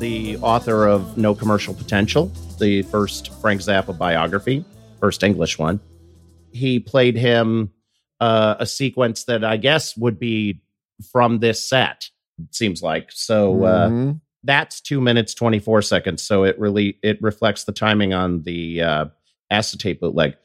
[0.00, 2.26] the author of No Commercial Potential,
[2.58, 4.64] the first Frank Zappa biography,
[5.00, 5.78] first English one.
[6.50, 7.70] He played him
[8.20, 10.60] uh, a sequence that I guess would be
[11.12, 12.10] from this set.
[12.38, 13.64] It seems like so.
[13.64, 14.20] Uh, Mhm.
[14.42, 16.22] that's two minutes twenty four seconds.
[16.22, 19.04] So it really it reflects the timing on the uh,
[19.50, 20.36] acetate bootleg.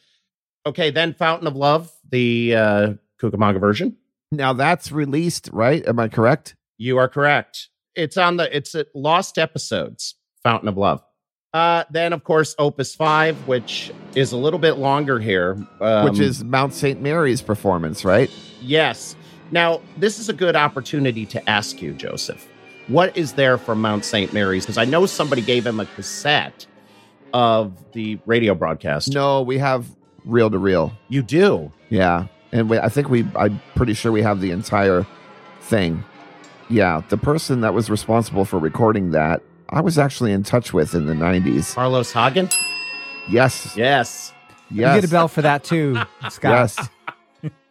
[0.68, 3.96] Okay, then Fountain of Love, the uh, Cucamonga version.
[4.32, 5.86] Now that's released, right?
[5.88, 6.56] Am I correct?
[6.78, 7.70] You are correct.
[7.96, 11.04] It's on the it's at Lost Episodes, Fountain of Love.
[11.52, 16.20] Uh, then of course Opus Five, which is a little bit longer here, um, Which
[16.20, 17.02] is Mount St.
[17.02, 18.30] Mary's performance, right?
[18.62, 19.16] yes.
[19.52, 22.48] Now this is a good opportunity to ask you, Joseph,
[22.88, 24.32] what is there from Mount St.
[24.32, 24.64] Mary's?
[24.64, 26.68] Because I know somebody gave him a cassette
[27.34, 29.12] of the radio broadcast.
[29.12, 29.88] No, we have
[30.24, 30.94] reel to reel.
[31.08, 31.72] you do.
[31.90, 32.28] Yeah.
[32.52, 35.06] And we, I think we, I'm pretty sure we have the entire
[35.62, 36.04] thing.
[36.70, 37.02] Yeah.
[37.10, 41.06] The person that was responsible for recording that, I was actually in touch with in
[41.06, 41.76] the 90s.
[41.76, 42.50] Carlos Hagen.
[43.30, 43.76] Yes.
[43.78, 44.34] Yes.
[44.72, 45.02] You Yes.
[45.02, 45.96] get a bell for that too,
[46.30, 46.52] Scott.
[46.52, 46.90] Yes.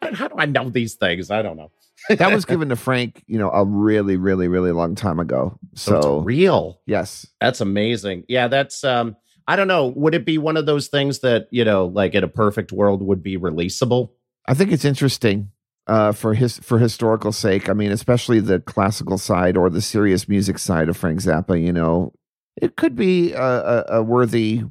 [0.03, 1.31] How do I know these things?
[1.31, 1.71] I don't know.
[2.09, 5.59] that was given to Frank, you know, a really, really, really long time ago.
[5.75, 6.81] So, So, it's real.
[6.87, 7.27] yes.
[7.41, 8.25] That's amazing.
[8.29, 11.64] Yeah, that's um I don't know, would it be one of those things that, you
[11.64, 14.11] know, like in a perfect world would be releasable?
[14.49, 15.51] I think it's interesting
[15.87, 17.69] uh, for his for historical sake.
[17.69, 21.61] I mean, especially the classical side or the serious music side of Frank Zappa.
[21.63, 22.15] You know,
[22.57, 24.63] it could be a, a, a worthy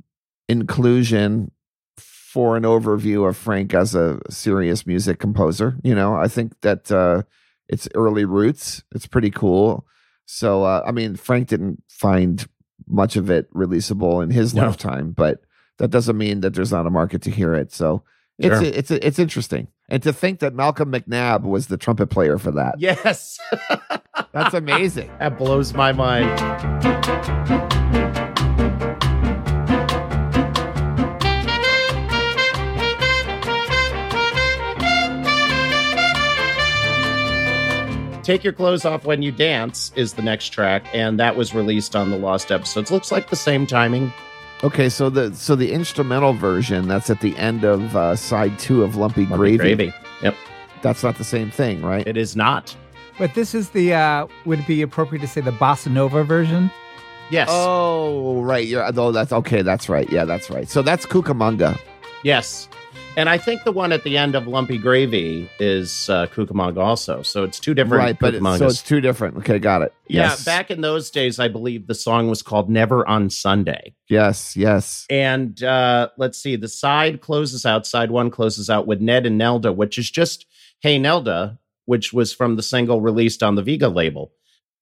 [0.50, 1.52] inclusion
[1.98, 5.78] for an overview of Frank as a serious music composer.
[5.84, 7.22] You know, I think that uh,
[7.70, 8.84] it's early roots.
[8.94, 9.86] It's pretty cool.
[10.26, 12.46] So, uh, I mean, Frank didn't find
[12.88, 14.66] much of it releasable in his No.
[14.66, 15.42] lifetime, but
[15.78, 17.72] that doesn't mean that there's not a market to hear it.
[17.72, 18.04] So,
[18.40, 18.62] Sure.
[18.64, 22.76] it's it's interesting, and to think that Malcolm McNab was the trumpet player for that.
[22.80, 23.40] Yes.
[24.32, 25.10] That's amazing.
[25.20, 26.28] that blows my mind.
[38.24, 41.96] Take Your Clothes Off When You Dance is the next track, and that was released
[41.96, 42.92] on the Lost Episodes.
[42.92, 44.12] Looks like the same timing.
[44.64, 48.84] Okay, so the so the instrumental version that's at the end of uh, side two
[48.84, 49.94] of Lumpy, Lumpy Gravy, Gravy.
[50.24, 50.36] Yep.
[50.82, 52.06] That's not the same thing, right?
[52.08, 52.76] It is not.
[53.20, 56.72] But this is the uh would it be appropriate to say the bossa nova version?
[57.30, 57.50] Yes.
[57.52, 58.66] Oh, right.
[58.66, 59.62] You're oh, that's okay.
[59.62, 60.10] That's right.
[60.10, 60.70] Yeah, that's right.
[60.70, 61.80] So that's Cucamonga.
[62.24, 62.68] Yes.
[63.18, 67.24] And I think the one at the end of Lumpy Gravy is uh, Cucamonga also.
[67.24, 69.38] So it's two different right, but it's, so it's two different.
[69.38, 69.92] Okay, got it.
[70.08, 70.46] Yeah, Yes.
[70.46, 73.96] back in those days, I believe the song was called Never on Sunday.
[74.08, 75.08] Yes, yes.
[75.10, 79.38] And uh, let's see, the side closes out, side one closes out with Ned and
[79.40, 80.46] Nelda, which is just
[80.80, 84.32] Hey Nelda, which was from the single released on the Vigah label.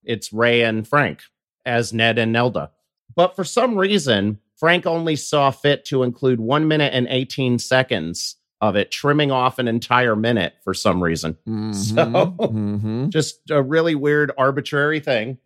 [0.04, 1.20] It's Ray and Frank.
[1.64, 2.70] as Ned and Nelda.
[3.14, 8.36] But for some reason, Frank only saw fit to include one minute and 18 seconds
[8.62, 11.36] of it, trimming off an entire minute for some reason.
[11.46, 12.04] Mhm, So-
[12.38, 13.10] mhm.
[13.10, 15.38] Just a really weird, arbitrary thing.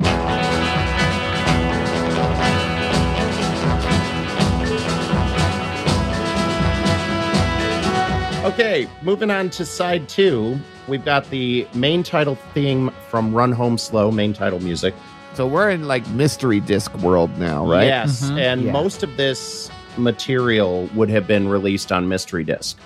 [8.42, 10.59] Okay, moving on to side two.
[10.88, 14.94] We've got the main title theme from Run Home Slow, main title music.
[15.40, 17.87] So we're in like mystery disc world now, right?
[17.87, 18.72] Yes, Mhm, and yeah.
[18.72, 22.76] most of this material would have been released on Mystery Disc.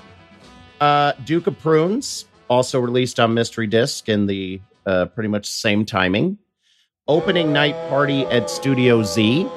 [0.80, 5.84] Uh, Duke of Prunes also released on Mystery Disc in the uh, pretty much same
[5.84, 6.38] timing.
[7.08, 9.48] Opening night party at Studio Z,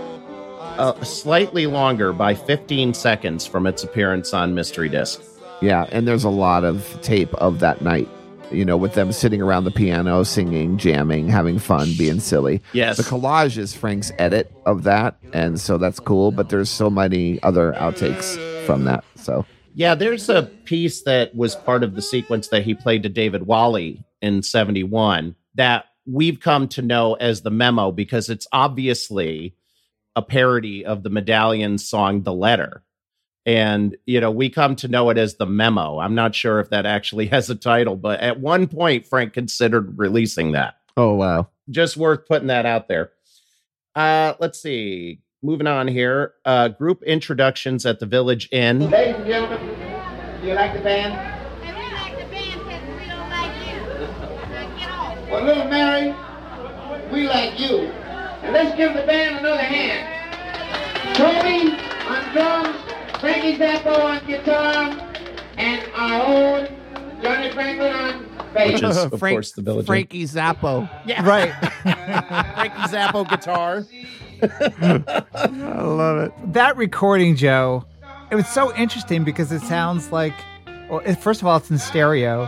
[0.79, 5.21] uh, slightly longer by 15 seconds from its appearance on Mystery Disc.
[5.61, 8.09] Yeah, and there's a lot of tape of that night.
[8.51, 12.61] You know, with them sitting around the piano, singing, jamming, having fun, being silly.
[12.71, 16.31] Yes, The collage is Frank's edit of that, and so that's cool.
[16.31, 19.03] But there's so many other outtakes from that.
[19.15, 23.09] So Yeah, there's a piece that was part of the sequence that he played to
[23.09, 29.55] David Walley in 71 that we've come to know as the memo because it's obviously
[30.15, 32.83] a parody of the Medallion song The Letter.
[33.47, 35.99] And, you know, we come to know it as the memo.
[35.99, 39.97] I'm not sure if that actually has a title, but at one point, Frank considered
[39.97, 40.75] releasing that.
[40.97, 43.11] oh wow, Just worth putting that out there.
[43.95, 45.21] Uh, let's see.
[45.41, 46.33] Moving on here.
[46.43, 48.89] Uh, group introductions at the Village Inn.
[48.89, 49.59] Ladies and gentlemen,
[50.41, 51.13] do you like the band?
[51.63, 53.77] And we like the band because we don't like you.
[54.51, 55.29] Now get off.
[55.31, 56.13] Well, little Mary,
[57.13, 57.77] we like you.
[58.43, 60.03] And let's give the band another hand.
[61.15, 61.71] Toby
[62.07, 62.77] on drums,
[63.19, 65.09] Frankie Zappo on guitar,
[65.57, 66.67] and our own
[67.21, 68.73] Johnny Franklin on bass.
[68.73, 70.87] Which is, of Frank- course, the Village Frankie Zappo.
[71.23, 71.51] Right.
[71.81, 73.85] Frankie Zappo guitar.
[74.41, 76.53] I love it.
[76.53, 77.85] that recording, Joe,
[78.29, 80.33] it was so interesting because it sounds like,
[80.89, 82.45] well, it, first of all, it's in stereo,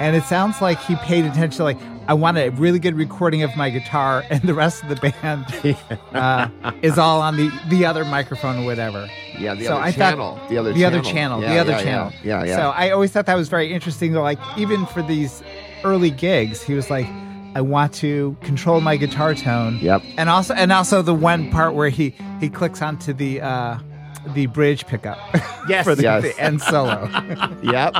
[0.00, 1.64] and it sounds like he paid attention.
[1.64, 4.96] Like, I want a really good recording of my guitar, and the rest of the
[4.96, 5.46] band
[6.14, 6.48] uh,
[6.82, 9.08] is all on the the other microphone or whatever.
[9.38, 10.98] Yeah, the So other I thought- the other the channel.
[11.00, 12.12] other channel, Yeah, the other yeah, channel.
[12.24, 12.44] Yeah, yeah.
[12.44, 12.56] yeah.
[12.56, 14.12] So I always thought that was very interesting.
[14.14, 15.42] Like even for these
[15.84, 17.06] early gigs, he was like,
[17.54, 20.02] "I want to control my guitar tone." Yep.
[20.18, 23.78] And also, and also the one part where he he clicks onto the uh,
[24.34, 25.18] the bridge pickup
[25.68, 25.84] Yes.
[25.84, 26.22] for the, Yes.
[26.22, 27.08] the end solo.
[27.62, 27.96] Yep.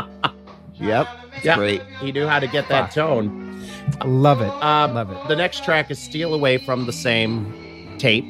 [0.74, 1.06] Yep.
[1.36, 1.56] It's Yeah.
[1.56, 1.82] great.
[2.00, 2.94] He knew how to get that Fuck.
[2.94, 3.60] tone.
[4.04, 4.50] Love it.
[4.62, 5.28] Um, Love it.
[5.28, 8.24] The next track is Steal Away from the same tape,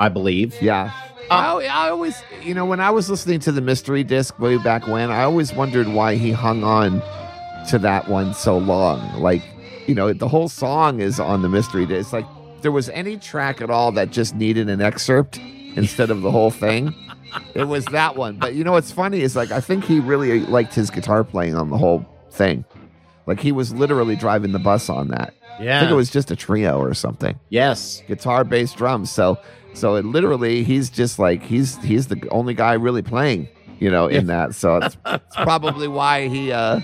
[0.00, 0.54] I believe.
[0.60, 0.90] Yeah.
[1.30, 4.86] I, I always, you know, when I was listening to the mystery disc way back
[4.86, 7.02] when, I always wondered why he hung on
[7.68, 9.20] to that one so long.
[9.20, 9.42] Like,
[9.86, 12.12] you know, the whole song is on the mystery disc.
[12.14, 12.24] Like,
[12.62, 15.38] there was any track at all that just needed an excerpt
[15.76, 16.94] instead of the whole thing.
[17.54, 18.36] It was that one.
[18.38, 21.54] But you know what's funny is like I think he really liked his guitar playing
[21.56, 22.06] on the whole
[22.38, 22.64] thing.
[23.26, 25.34] Like he was literally driving the bus on that.
[25.60, 25.76] Yeah.
[25.76, 28.02] I think it was just a trio or something Yes.
[28.06, 29.36] guitar bass drums so
[29.74, 33.48] so it literally he's just like he's he's the only guy really playing
[33.80, 36.78] you know in that so it's, it's probably why he uh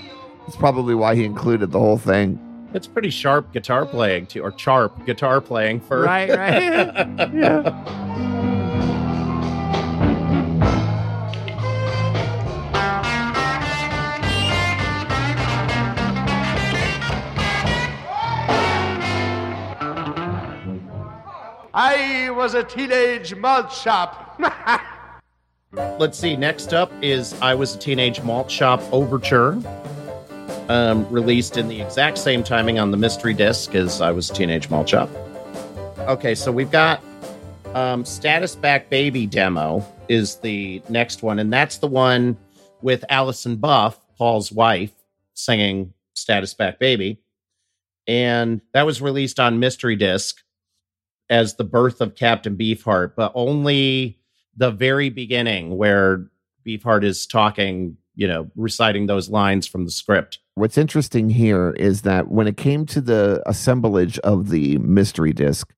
[0.49, 2.37] it's probably why he included the whole thing
[2.75, 6.01] It's pretty sharp guitar playing, too, or sharp guitar playing for.
[6.03, 8.34] right right yeah
[21.75, 24.41] I was a teenage malt shop.
[25.99, 26.37] Let's see.
[26.37, 29.59] Next up is I Was a Teenage Malt Shop Overture,
[30.69, 34.35] um, released in the exact same timing on the mystery disc as I Was a
[34.35, 35.11] Teenage Malt Shop.
[35.99, 37.03] Okay, so we've got
[37.75, 42.37] um, Status Back Baby demo is the next one, and that's the one
[42.81, 44.93] with Allison Buff, Paul's wife,
[45.33, 47.21] singing Status Back Baby.
[48.07, 50.44] And that was released on mystery disc
[51.35, 54.21] as the birth of Captain Beefheart, but only
[54.57, 56.31] the very beginning where
[56.65, 60.39] Beefheart is talking, you know, reciting those lines from the script.
[60.55, 65.75] what's interesting here is that when it came to the assemblage of the mystery disc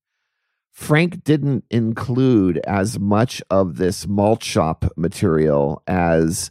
[0.74, 6.50] frank didn't include as much of this malt shop material as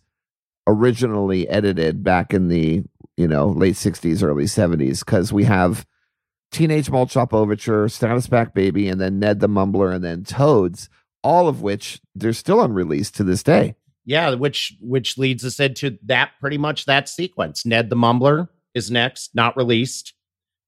[0.65, 2.83] originally edited back in the
[3.15, 5.85] you know late 60s early 70s because we have
[6.51, 10.89] teenage malt shop overture status back baby and then ned the mumbler and then toads
[11.23, 13.75] all of which they're still unreleased to this day
[14.05, 17.65] Yeah, which which leads us into that pretty much that sequence.
[17.65, 20.13] Ned the Mumbler is next, not released.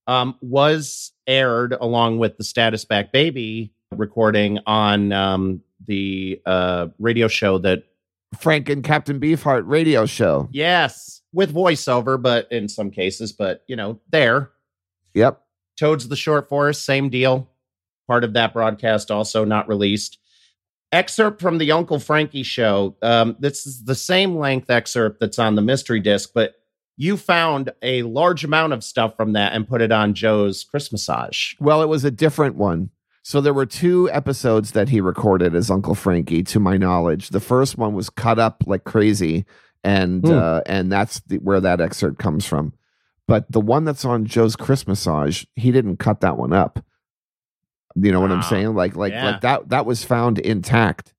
[0.07, 7.27] Um, was aired along with the Status Back Baby recording on um, the uh, radio
[7.27, 7.83] show that,
[8.39, 10.49] Frank and Captain Beefheart radio show.
[10.51, 14.51] yes, with voiceover, but in some cases, but you know, there.
[15.13, 15.41] Yep.
[15.77, 17.47] Toads of the Short Forest, same deal.
[18.07, 20.17] Part of that broadcast also not released.
[20.91, 22.95] Excerpt from the Uncle Frankie show.
[23.01, 26.55] Um, this is the same length excerpt that's on the mystery disc, but
[26.95, 31.55] you found a large amount of stuff from that and put it on Joe's XMASage.
[31.59, 32.89] Well, it was a different one.
[33.21, 37.29] So there were two episodes that he recorded as Uncle Frankie, to my knowledge.
[37.29, 39.45] The first one was cut up like crazy,
[39.83, 40.33] and Hmm.
[40.33, 42.71] uh, and that's the, where that excerpt comes from.
[43.27, 46.83] But the one that's on Joe's XMASage, he didn't cut that one up.
[47.95, 48.73] You know what I'm saying?
[48.75, 49.31] Like like Yeah.
[49.31, 51.13] like that that was found intact.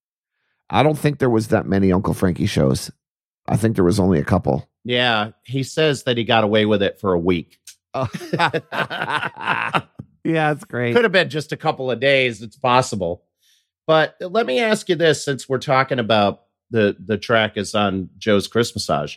[0.70, 2.90] I don't think there was that many Uncle Frankie shows.
[3.46, 4.68] I think there was only a couple.
[4.84, 7.58] Yeah, he says that he got away with it for a week.
[7.94, 8.06] Oh.
[8.32, 9.82] yeah,
[10.24, 10.94] it's great.
[10.94, 12.42] Could have been just a couple of days.
[12.42, 13.24] It's possible.
[13.86, 18.10] But let me ask you this since we're talking about the the track is on
[18.18, 19.16] Joe's XMASage.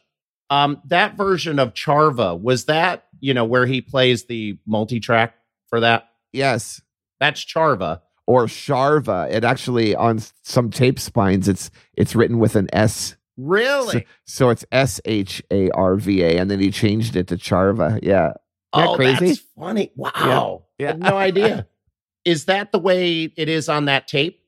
[0.52, 5.34] Um, that version of Charva, was that, you know, where he plays the multi-track
[5.70, 6.10] for that?
[6.34, 6.82] Yes.
[7.20, 8.02] That's Charva.
[8.28, 9.32] or Sharva.
[9.32, 13.16] It actually on some tape spines it's it's written with an S.
[13.38, 14.06] Really?
[14.26, 18.00] So it's S H A R V A and then he changed it to Charva.
[18.02, 18.28] Yeah.
[18.28, 18.36] Isn't
[18.74, 19.28] that oh, crazy?
[19.28, 19.92] that's funny.
[19.96, 20.66] Wow.
[20.78, 20.86] Yeah.
[20.86, 21.68] I had no idea.
[22.26, 24.44] is that the way it is on that tape?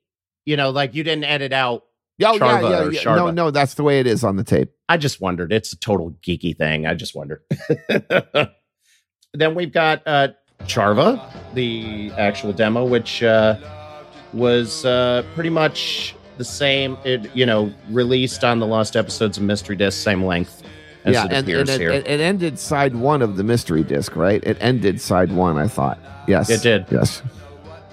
[0.45, 1.85] You know, like you didn't edit out.
[2.21, 3.01] Oh, yeah, Charva yeah, yeah.
[3.01, 3.15] Sharva.
[3.15, 4.71] No, no, that's the way it is on the tape.
[4.87, 5.51] I just wondered.
[5.51, 6.85] It's a total geeky thing.
[6.85, 7.41] I just wondered.
[9.33, 10.29] then we've got uh,
[10.63, 11.21] Charva,
[11.53, 13.57] the actual demo, which uh,
[14.31, 16.97] was uh, pretty much the same.
[17.03, 20.63] It you know released on the lost episodes of Mystery Disc, same length
[21.05, 21.91] as yeah, it and, appears and it, here.
[21.91, 24.43] it, it ended side one of the mystery disc, right?
[24.43, 25.99] It ended side one, I thought.
[26.27, 26.49] Yes.
[26.49, 26.85] It did.
[26.89, 27.21] Yes.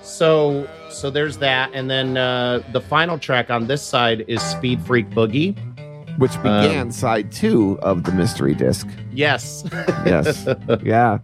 [0.02, 4.82] So so there's that, and then uh, the final track on this side is Speed
[4.82, 5.56] Freak Boogie.
[6.18, 8.86] Which began Um, side two of the mystery disc.
[9.12, 9.64] Yes.
[10.04, 10.46] Yes.
[10.82, 11.18] yeah.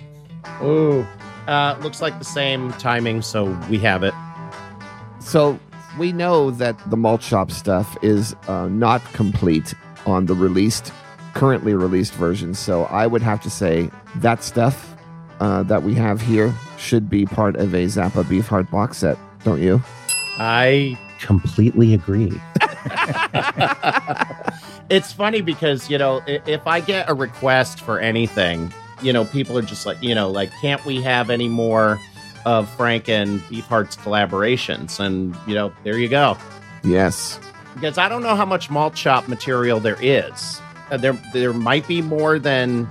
[0.62, 1.06] Ooh.
[1.46, 4.14] Uh, looks like the same timing, so we have it.
[5.20, 5.58] So
[5.98, 9.74] we know that the malt shop stuff is uh, not complete
[10.06, 10.92] on the released,
[11.34, 12.54] currently released version.
[12.54, 14.96] So I would have to say that stuff
[15.40, 19.60] uh, that we have here should be part of a Zappa Beefheart box set, don't
[19.60, 19.82] you?
[20.38, 22.40] I completely agree.
[24.90, 28.72] it's funny because, you know, if I get a request for anything,
[29.02, 32.00] you know, people are just like, you know, like, can't we have any more
[32.44, 35.00] of Frank and Beefheart's collaborations?
[35.00, 36.36] And, you know, there you go.
[36.84, 37.40] Yes.
[37.74, 40.60] Because I don't know how much malt shop material there is.
[40.90, 42.84] Uh, there, there might be more than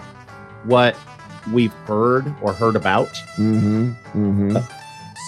[0.64, 0.96] what
[1.52, 3.10] we've heard or heard about.
[3.38, 3.92] Mm-hmm.
[4.14, 4.58] Mm-hmm.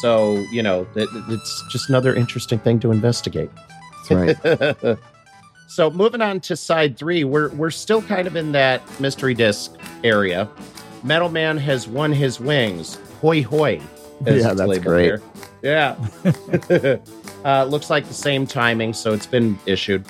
[0.01, 3.49] So, you know, it, it's just another interesting thing to investigate.
[4.09, 4.97] That's right.
[5.67, 9.75] so moving on to side three, we're we're still kind of in that mystery disc
[10.03, 10.49] area.
[11.03, 12.99] Metal Man has won his wings.
[13.21, 13.81] Hoi hoi.
[14.25, 15.05] Yeah, that's great.
[15.05, 15.21] here.
[15.61, 15.95] Yeah.
[17.45, 20.05] uh, looks like the same timing, so it's been issued.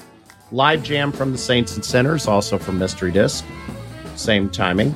[0.52, 3.44] Live jam from the Saints and Sinners, also from Mystery Disc.
[4.16, 4.96] Same timing.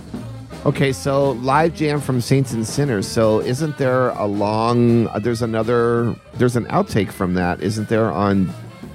[0.64, 3.08] Okay, so live jam from Saints and Sinners.
[3.08, 5.08] So isn't there a long?
[5.08, 6.16] Uh, there's another.
[6.36, 8.12] There's an outtake from that, isn't there?
[8.12, 8.46] On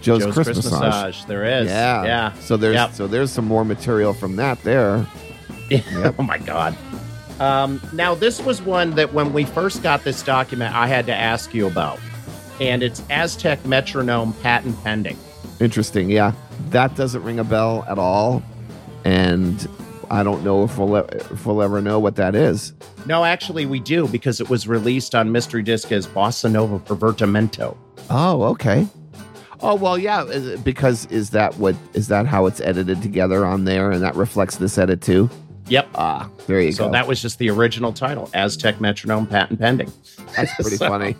[0.01, 1.27] Joe's, Joe's Christmas XMASage.
[1.27, 1.69] There is.
[1.69, 2.33] Yeah, Yeah.
[2.35, 2.93] So there's Yep.
[2.93, 5.05] so there's some more material from that there.
[6.19, 6.77] oh my god.
[7.41, 11.15] Um, now this was one that when we first got this document, I had to
[11.15, 11.99] ask you about,
[12.61, 15.19] and it's Aztec metronome patent pending.
[15.59, 16.11] Interesting.
[16.11, 16.33] Yeah,
[16.71, 18.41] that doesn't ring a bell at all,
[19.05, 19.69] and
[20.11, 22.73] I don't know if we'll if we'll ever know what that is.
[23.07, 27.77] No, actually, we do because it was released on Mystery Disc as Bossa Nova Pervertimento.
[28.11, 28.87] Oh, okay.
[29.61, 30.25] Oh well, yeah.
[30.63, 34.57] Because is that what is that how it's edited together on there, and that reflects
[34.57, 35.29] this edit too?
[35.69, 35.89] Yep.
[35.97, 36.89] Ah, there you So go.
[36.89, 39.93] So that was just the original title, Aztec metronome patent pending.
[40.37, 41.17] That's pretty So- funny.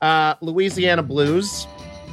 [0.00, 1.66] Uh, Louisiana Blues,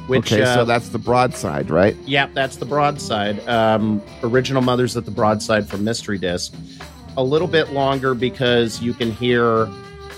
[0.08, 1.96] which okay, uh, so that's the broadside, right?
[2.06, 3.46] Yep, that's the broadside.
[3.48, 6.54] Um, original Mothers at the Broadside from Mystery Disc.
[7.16, 9.66] A little bit longer because you can hear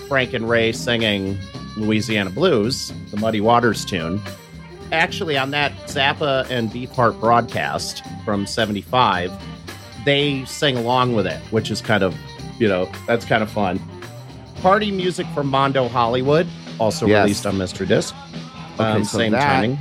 [0.08, 1.36] Frank and Ray singing
[1.76, 4.20] Louisiana Blues, the Muddy Waters tune.
[4.92, 9.32] Actually, on that Zappa and Beefheart broadcast from 75,
[10.04, 12.14] they sing along with it, which is kind of,
[12.60, 13.80] you know, that's kind of fun.
[14.62, 16.46] Party music from Mondo Hollywood,
[16.78, 17.22] also Yes.
[17.24, 18.14] released on Mystery Disc.
[18.74, 19.78] Okay, Um, so same that- timing.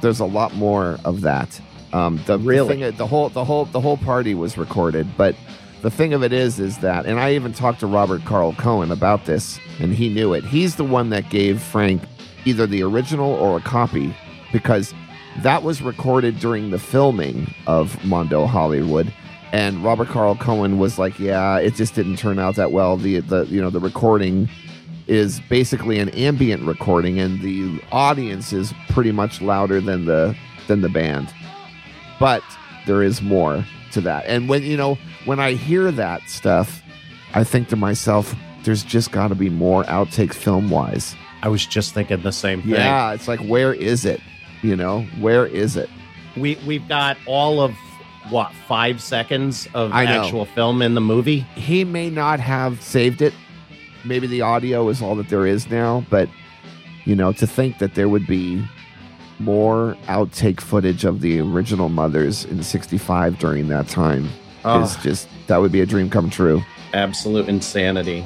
[0.00, 1.60] There's a lot more of that.
[1.92, 2.76] Um, the the Really?
[2.80, 5.36] thing, the whole the whole the whole party was recorded, but
[5.82, 8.90] the thing of it is, is that, and I even talked to Robert Carl Cohen
[8.90, 10.44] about this, and he knew it.
[10.44, 12.02] He's the one that gave Frank
[12.44, 14.14] either the original or a copy
[14.52, 14.92] because
[15.42, 19.12] that was recorded during the filming of Mondo Hollywood.
[19.52, 22.96] And Robert Carl Cohen was like, "Yeah, it just didn't turn out that well.
[22.96, 24.48] The the you know the recording
[25.12, 30.34] is basically an ambient recording, and the audience is pretty much louder than the
[30.68, 31.32] than the band.
[32.18, 32.42] But
[32.86, 34.24] there is more to that.
[34.26, 34.96] And when you know
[35.26, 36.82] when I hear that stuff,
[37.34, 38.34] I think to myself,
[38.64, 41.14] there's just got to be more outtakes film wise.
[41.42, 42.70] I was just thinking the same thing.
[42.70, 44.20] Yeah, it's like where is it?
[44.62, 45.90] You know, where is it?
[46.36, 47.74] We we've got all of
[48.30, 51.40] what five seconds of actual film in the movie.
[51.54, 53.34] He may not have saved it.
[54.04, 56.28] Maybe the audio is all that there is now, but
[57.04, 58.64] you know, to think that there would be
[59.38, 64.28] more outtake footage of the original mothers in 65 during that time
[64.64, 64.82] Oh.
[64.82, 66.62] is just that would be a dream come true.
[66.94, 68.24] Absolute insanity.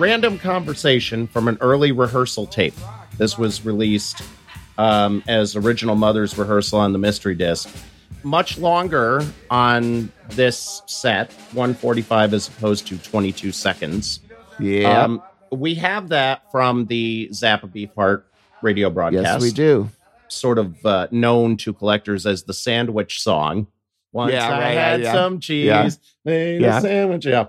[0.00, 2.72] Random conversation from an early rehearsal tape.
[3.18, 4.22] This was released
[4.78, 7.68] um, as original Mother's rehearsal on the mystery disc.
[8.22, 14.20] Much longer on this set, 145 as opposed to 22 seconds.
[14.58, 15.02] Yeah.
[15.02, 15.22] Um,
[15.52, 18.22] we have that from the Zappa Beefheart
[18.62, 19.24] radio broadcast.
[19.24, 19.90] yes, we do.
[20.28, 23.66] Sort of uh, known to collectors as the sandwich song.
[24.12, 25.12] Once Yeah, I right, had yeah.
[25.12, 25.90] some cheese, Yeah.
[26.24, 26.78] made Yeah.
[26.78, 27.26] a sandwich.
[27.26, 27.46] Yeah.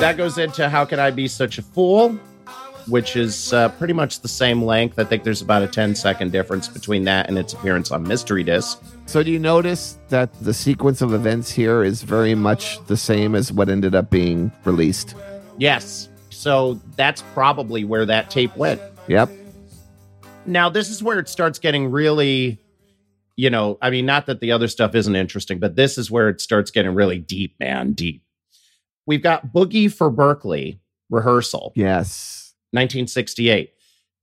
[0.00, 2.10] That goes into How Can I Be Such a Fool,
[2.88, 4.98] which is uh, pretty much the same length.
[4.98, 8.42] I think there's about a 10 second difference between that and its appearance on Mystery
[8.42, 8.82] Disc.
[9.06, 13.34] So do you notice that the sequence of events here is very much the same
[13.34, 15.14] as what ended up being released?
[15.58, 16.08] Yes.
[16.30, 18.80] So that's probably where that tape went.
[19.06, 19.30] Yep.
[20.44, 22.60] Now, this is where it starts getting really,
[23.36, 26.28] you know, I mean, not that the other stuff isn't interesting, but this is where
[26.28, 28.23] it starts getting really deep, man, deep.
[29.06, 30.80] We've got Boogie for Berkeley
[31.10, 32.54] rehearsal, Yes.
[32.72, 33.72] 1968.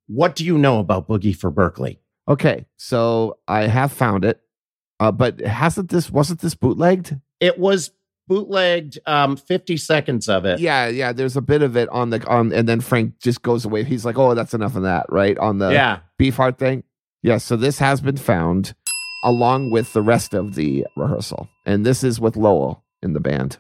[0.08, 2.00] What do you know about Boogie for Berkeley?
[2.28, 2.66] Okay.
[2.78, 4.42] So I have found it.
[5.00, 7.20] Uh, but hasn't this wasn't this bootlegged?
[7.40, 7.92] It was
[8.28, 10.60] bootlegged, um, 50 seconds of it.
[10.60, 11.12] Yeah, yeah.
[11.12, 13.84] There's a bit of it on the on, and then Frank just goes away.
[13.84, 16.00] He's like, "Oh, that's enough of that." Right on the yeah.
[16.20, 16.84] Beefheart thing.
[17.24, 17.38] Yeah.
[17.40, 18.76] So this has been found
[19.24, 23.58] along with the rest of the rehearsal, and this is with Lowell in the band.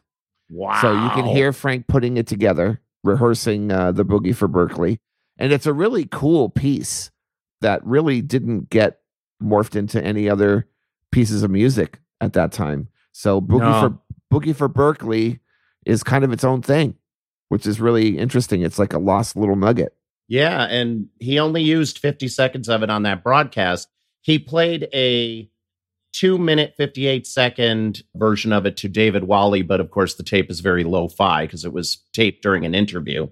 [0.51, 0.79] Wow.
[0.81, 4.99] So you can hear Frank putting it together, rehearsing uh, the boogie for Berkeley,
[5.37, 7.09] and it's a really cool piece
[7.61, 8.99] that really didn't get
[9.41, 10.67] morphed into any other
[11.11, 12.89] pieces of music at that time.
[13.11, 13.99] So boogie No.
[14.29, 15.39] for boogie for Berkeley
[15.85, 16.95] is kind of its own thing,
[17.49, 18.61] which is really interesting.
[18.61, 19.93] It's like a lost little nugget.
[20.27, 23.89] Yeah, and he only used 50 seconds of it on that broadcast.
[24.21, 25.49] He played a
[26.11, 30.49] two minute, 58 second version of it to David Walley, but of course, the tape
[30.49, 33.27] is very low fi because it was taped during an interview.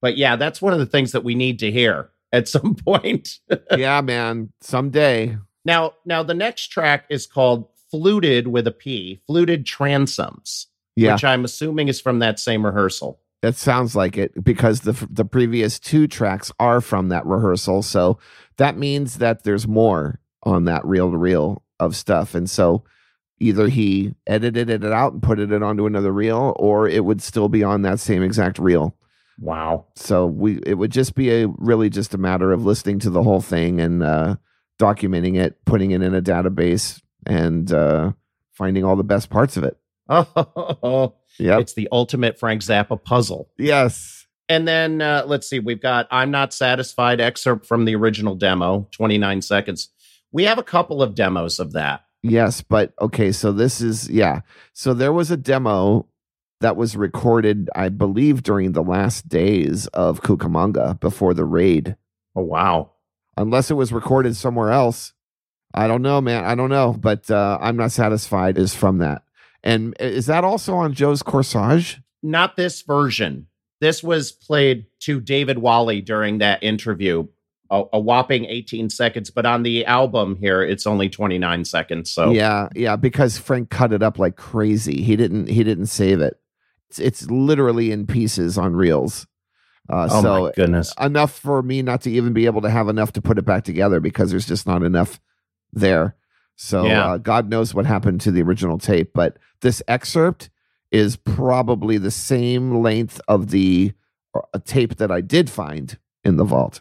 [0.00, 3.38] But yeah, that's one of the things that we need to hear at some point.
[3.76, 4.52] yeah, man.
[4.60, 5.36] Someday.
[5.64, 11.24] now, now the next track is called Fluted with a P, Fluted Transoms, Yeah, which
[11.24, 13.20] I'm assuming is from that same rehearsal.
[13.40, 17.82] That sounds like it because the the previous two tracks are from that rehearsal.
[17.82, 18.18] So
[18.56, 22.34] that means that there's more on that reel to reel of stuff.
[22.34, 22.84] And so
[23.40, 27.48] either he edited it out and put it onto another reel, or it would still
[27.48, 28.96] be on that same exact reel.
[29.40, 29.86] Wow.
[29.94, 33.22] So we it would just be a really just a matter of listening to the
[33.22, 34.36] whole thing and uh,
[34.80, 38.12] documenting it, putting it in a database, and uh,
[38.52, 39.76] finding all the best parts of it.
[40.08, 41.60] Oh, Yep.
[41.60, 43.48] it's the ultimate Frank Zappa puzzle.
[43.56, 44.26] yes.
[44.48, 48.88] And then uh, let's see, we've got I'm Not Satisfied excerpt from the original demo,
[48.92, 49.90] 29 seconds.
[50.32, 52.04] We have a couple of demos of that.
[52.22, 54.40] Yes, but okay, so this is yeah.
[54.72, 56.06] So there was a demo
[56.60, 61.96] that was recorded, I believe, during the last days of Cucamonga before the raid.
[62.34, 62.92] Oh, wow.
[63.36, 65.12] Unless it was recorded somewhere else.
[65.74, 66.44] I don't know, man.
[66.44, 69.22] I don't know, but uh, I'm not satisfied is from that.
[69.62, 72.02] And is that also on Joe's Corsage?
[72.22, 73.46] Not this version.
[73.80, 77.28] This was played to David Walley during that interview,
[77.70, 79.30] a, a whopping 18 seconds.
[79.30, 82.10] But on the album here, it's only 29 seconds.
[82.10, 85.02] So, Yeah, yeah, because Frank cut it up like crazy.
[85.02, 86.38] He didn't he didn't save it.
[86.90, 89.26] It's, it's literally in pieces on reels.
[89.90, 90.92] Uh, oh so my goodness.
[91.00, 93.64] enough for me not to even be able to have enough to put it back
[93.64, 95.18] together because there's just not enough
[95.72, 96.14] there.
[96.56, 97.12] So Yeah.
[97.12, 100.50] uh, God knows what happened to the original tape, but this excerpt
[100.90, 103.92] is probably the same length of the
[104.34, 106.80] uh, tape that I did find in the vault.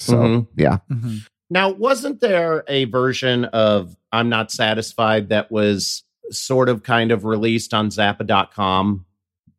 [0.00, 0.46] So Mhm.
[0.56, 1.26] yeah, Mhm.
[1.50, 7.24] Now, wasn't there a version of I'm Not Satisfied that was sort of kind of
[7.24, 9.04] released on Zappa.com?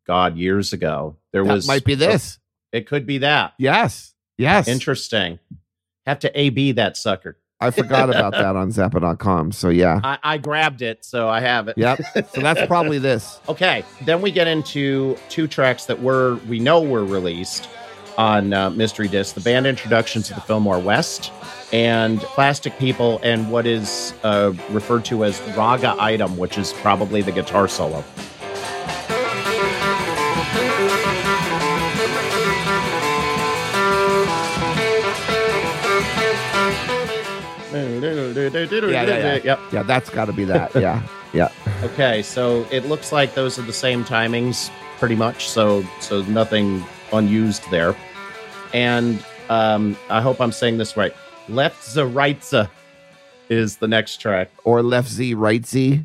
[0.06, 1.16] God, years ago.
[1.32, 2.38] There that was might be this.
[2.72, 3.54] It could be that.
[3.58, 4.66] Yes, yes.
[4.68, 5.38] Interesting.
[6.06, 7.36] Have to AB that sucker.
[7.60, 9.52] I forgot about that on Zappa.com.
[9.52, 11.76] So yeah, I, I grabbed it, so I have it.
[11.76, 12.00] yep.
[12.32, 13.38] So that's probably this.
[13.48, 17.68] Okay, then we get into two tracks that were we know were released
[18.20, 21.32] on uh, Mystery Disc: the band introduction to the Fillmore West
[21.72, 27.22] and Plastic People, and what is uh, referred to as Raga Item, which is probably
[27.22, 28.04] the guitar solo.
[38.92, 39.40] Yeah, yeah, yeah.
[39.44, 39.60] Yep.
[39.72, 40.74] Yeah, that's got to be that.
[40.74, 41.02] Yeah,
[41.32, 41.50] yeah.
[41.82, 45.48] Okay, so it looks like those are the same timings, pretty much.
[45.48, 47.96] So, so nothing unused there.
[48.72, 51.14] And um, I hope I'm saying this right.
[51.48, 52.70] Left rightza
[53.48, 54.50] is the next track.
[54.64, 56.04] Or left Z, right Z.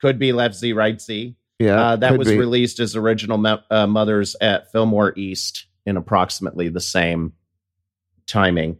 [0.00, 1.36] Could be left Z, right Z.
[1.58, 2.38] Yeah, Uh, that was be.
[2.38, 7.34] released as original me- uh, mothers at Fillmore East in approximately the same
[8.26, 8.78] timing.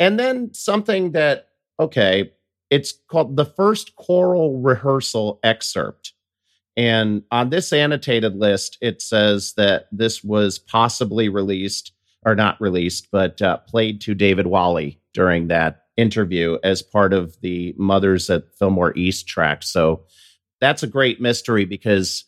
[0.00, 1.48] And then something that,
[1.78, 2.32] okay,
[2.70, 6.12] it's called the first choral rehearsal excerpt.
[6.76, 11.92] And on this annotated list, it says that this was possibly released
[12.26, 17.40] or not released, but uh, played to David Walley during that interview as part of
[17.40, 19.62] the Mothers at Fillmore East track.
[19.62, 20.02] So
[20.60, 22.24] that's a great mystery because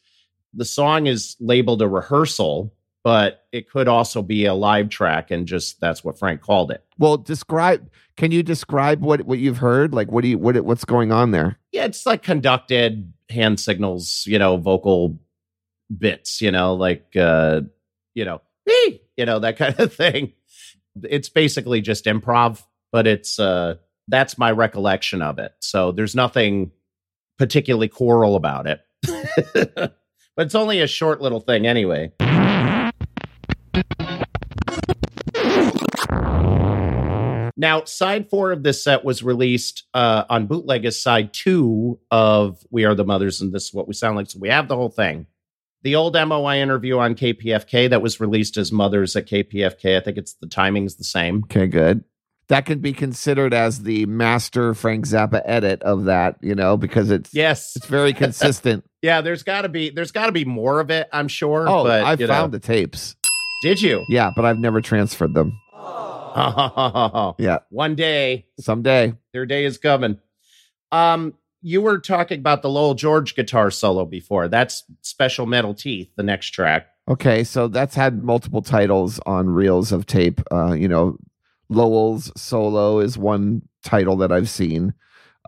[0.55, 2.72] the song is labeled a rehearsal,
[3.05, 6.84] but it could also be a live track, and just that's what Frank called it.
[6.99, 7.90] Well, describe.
[8.16, 9.92] Can you describe what what you've heard?
[9.92, 11.59] Like, what do you what what's going on there?
[11.72, 15.18] Yeah, it's like conducted hand signals, you know, vocal
[15.96, 17.62] bits, you know, like uh,
[18.14, 18.40] you know,
[19.16, 20.32] You know, that kind of thing.
[21.02, 22.62] It's basically just improv,
[22.92, 23.76] but it's uh
[24.08, 25.52] that's my recollection of it.
[25.60, 26.72] So there's nothing
[27.38, 28.80] particularly choral about it.
[29.54, 29.92] but
[30.38, 32.12] it's only a short little thing anyway.
[37.60, 42.64] Now, side four of this set was released uh, on bootleg as side two of
[42.70, 44.30] We Are the Mothers, and this is what we sound like.
[44.30, 45.26] So we have the whole thing.
[45.83, 49.97] The old MOI interview on KPFK that was released as Mothers at KPFK.
[49.97, 51.45] I think it's the timing's the same.
[51.45, 52.03] Okay, good.
[52.49, 57.11] That can be considered as the master Frank Zappa edit of that, you know, because
[57.11, 57.76] it's Yes.
[57.76, 58.85] it's very consistent.
[59.01, 61.68] Yeah, there's gotta be there's gotta be more of it, I'm sure.
[61.68, 62.33] oh, but I've you know.
[62.33, 63.14] found the tapes.
[63.62, 64.05] Did you?
[64.09, 65.53] Yeah, but I've never transferred them.
[67.39, 69.12] Yeah, One day someday.
[69.33, 70.18] their day is coming.
[70.91, 74.48] Um, you were talking about the Lowell George guitar solo before.
[74.48, 76.86] That's Special Metal Teeth, the next track.
[77.09, 80.40] Okay, so that's had multiple titles on reels of tape.
[80.52, 81.16] Uh, you know,
[81.68, 84.94] Lowell's solo is one title that I've seen.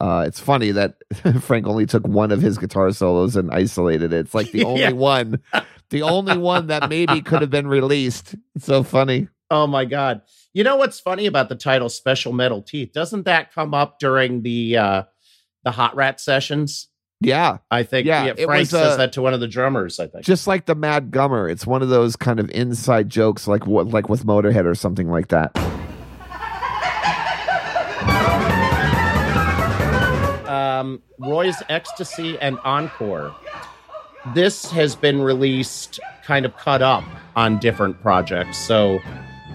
[0.01, 0.95] Uh, it's funny that
[1.43, 4.21] Frank only took one of his guitar solos and isolated it.
[4.21, 4.93] It's like the only Yeah.
[4.93, 5.41] one,
[5.91, 8.35] the only one that maybe could have been released.
[8.55, 9.29] It's so funny.
[9.51, 10.23] Oh my god.
[10.55, 12.93] You know what's funny about the title Special Metal Teeth?
[12.93, 15.03] Doesn't that come up during the uh
[15.65, 16.89] the Hot Rat sessions?
[17.23, 20.01] Yeah, I think Yeah, yeah, Frank was, says uh, that to one of the drummers,
[20.01, 20.25] I think.
[20.25, 21.51] just like the Mad Gummer.
[21.51, 25.11] It's one of those kind of inside jokes, like what, like with Motorhead or something
[25.11, 25.55] like that.
[30.49, 33.35] um, Roy's Ecstasy and Encore.
[34.35, 37.05] This has been released kind of cut up
[37.37, 38.57] on different projects.
[38.59, 38.99] So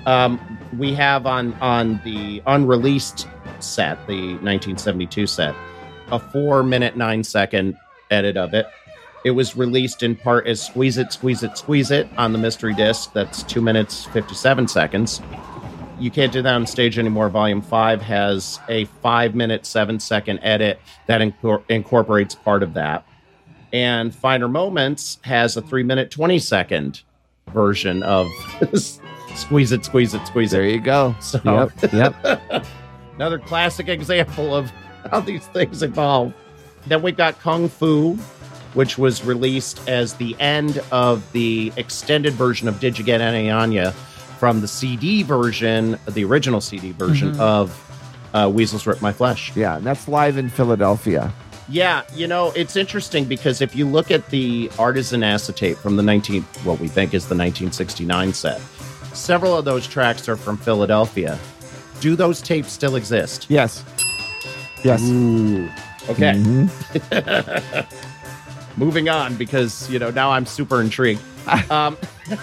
[0.06, 0.40] um,
[0.78, 3.28] we have on on the unreleased
[3.60, 5.56] set, the 1972 set,
[6.12, 7.78] a four minute nine second
[8.12, 8.68] edit of it.
[9.24, 12.76] It was released in part as Squeeze It, Squeeze It, Squeeze It on the mystery
[12.76, 13.12] disc.
[13.14, 15.20] That's two minutes, 57 seconds.
[16.00, 17.30] You can't do that on stage anymore.
[17.30, 23.08] Volume 5 has a five minute, seven second edit that incor- incorporates part of that.
[23.74, 27.02] And Finer Moments has a three minute, 20 second
[27.52, 28.28] version of
[29.36, 30.58] Squeeze It, Squeeze It, Squeeze It.
[30.58, 31.16] There you go.
[31.20, 32.66] So, Yep, yep.
[33.16, 34.72] Another classic example of
[35.12, 36.34] how these things evolve.
[36.88, 38.14] Then we've got Kung Fu,
[38.74, 43.92] which was released as the end of the extended version of Didja Get Any Onya
[44.40, 47.40] from the CD version, the original CD version Mm-hmm.
[47.42, 47.44] Mhm.
[47.44, 47.82] of
[48.34, 49.56] uh, Weasels Rip My Flesh.
[49.56, 51.32] Yeah, and that's live in Philadelphia.
[51.70, 56.04] Yeah, you know, it's interesting because if you look at the artisan acetate from the
[56.04, 58.60] 19 what we think is the 1969 set,
[59.14, 61.40] several of those tracks are from Philadelphia.
[62.02, 63.46] Do those tapes still exist?
[63.50, 63.84] Yes.
[64.86, 65.02] Yes.
[65.02, 65.68] Ooh.
[66.10, 66.34] Okay.
[66.36, 67.88] Mhm.
[68.78, 71.22] Moving on because, you know, now I'm super intrigued.
[71.72, 71.98] um,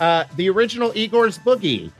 [0.00, 1.90] uh, the original Igor's Boogie,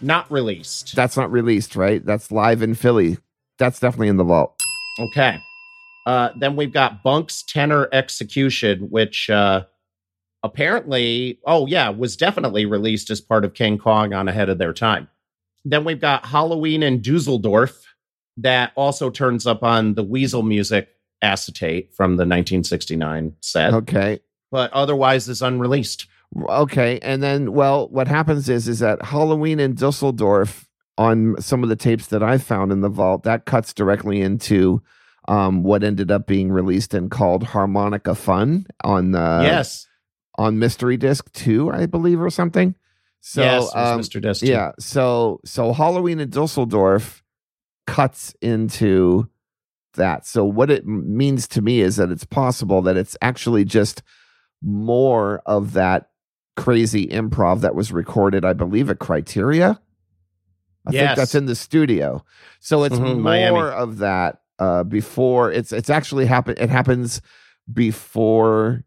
[0.00, 0.96] not released.
[0.96, 2.04] That's not released, right?
[2.04, 3.16] That's live in Philly.
[3.58, 4.60] That's definitely in the vault.
[4.98, 5.38] Okay.
[6.04, 9.64] Uh, then we've got Bunk's Tenor Execution, which uh,
[10.42, 14.72] apparently, oh, yeah, was definitely released as part of King Kong on Ahead of Their
[14.72, 15.08] Time.
[15.68, 17.84] Then we've got Halloween in Dusseldorf,
[18.38, 20.88] that also turns up on the Weasel Music
[21.20, 24.20] acetate from the 1969 set, Okay.
[24.50, 26.06] but otherwise is unreleased.
[26.48, 31.68] Okay, and then well, what happens is is that Halloween in Dusseldorf on some of
[31.68, 34.82] the tapes that I found in the vault that cuts directly into
[35.26, 39.86] um, what ended up being released and called Harmonica Fun on the yes.
[40.36, 42.74] on Mystery Disc Two, I believe, or something.
[43.20, 44.20] So yes, um, Mr.
[44.22, 44.48] Dusty.
[44.48, 47.22] yeah, so so Halloween in Dusseldorf
[47.86, 49.28] cuts into
[49.94, 50.26] that.
[50.26, 54.02] So what it means to me is that it's possible that it's actually just
[54.62, 56.10] more of that
[56.56, 59.80] crazy improv that was recorded, I believe, at Criteria.
[60.86, 62.24] I think that's in the studio.
[62.60, 63.60] So it's Mhm, more Miami.
[63.60, 66.54] of that uh, before it's it's actually happen.
[66.58, 67.20] It happens
[67.72, 68.84] before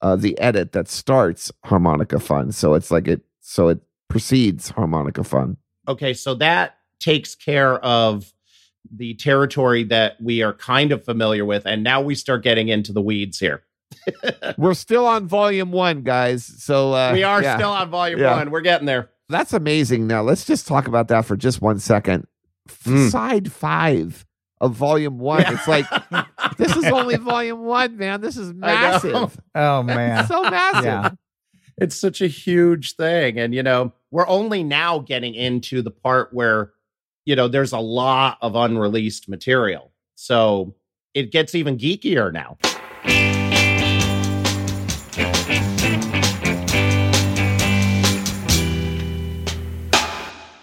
[0.00, 2.52] uh, the edit that starts Harmonica Fun.
[2.52, 3.22] So it's like it.
[3.46, 5.58] So it precedes Harmonica Fun.
[5.86, 8.32] Okay, so that takes care of
[8.90, 11.66] the territory that we are kind of familiar with.
[11.66, 13.62] And now we start getting into the weeds here.
[14.56, 16.44] We're still on volume one, guys.
[16.44, 17.56] So uh, we are yeah.
[17.56, 18.36] still on volume Yeah.
[18.36, 18.50] one.
[18.50, 19.10] We're getting there.
[19.28, 20.06] That's amazing.
[20.06, 22.26] Now let's just talk about that for just one second.
[22.84, 23.10] Mm.
[23.10, 24.24] Side five
[24.60, 25.42] of volume one.
[25.42, 25.52] Yeah.
[25.52, 25.86] It's like
[26.56, 28.22] this is only volume one, man.
[28.22, 29.38] This is massive.
[29.54, 30.26] Oh man.
[30.26, 31.16] so massive.
[31.76, 33.38] It's such a huge thing.
[33.38, 36.72] And, you know, we're only now getting into the part where,
[37.24, 39.90] you know, there's a lot of unreleased material.
[40.14, 40.76] So
[41.14, 42.58] it gets even geekier now.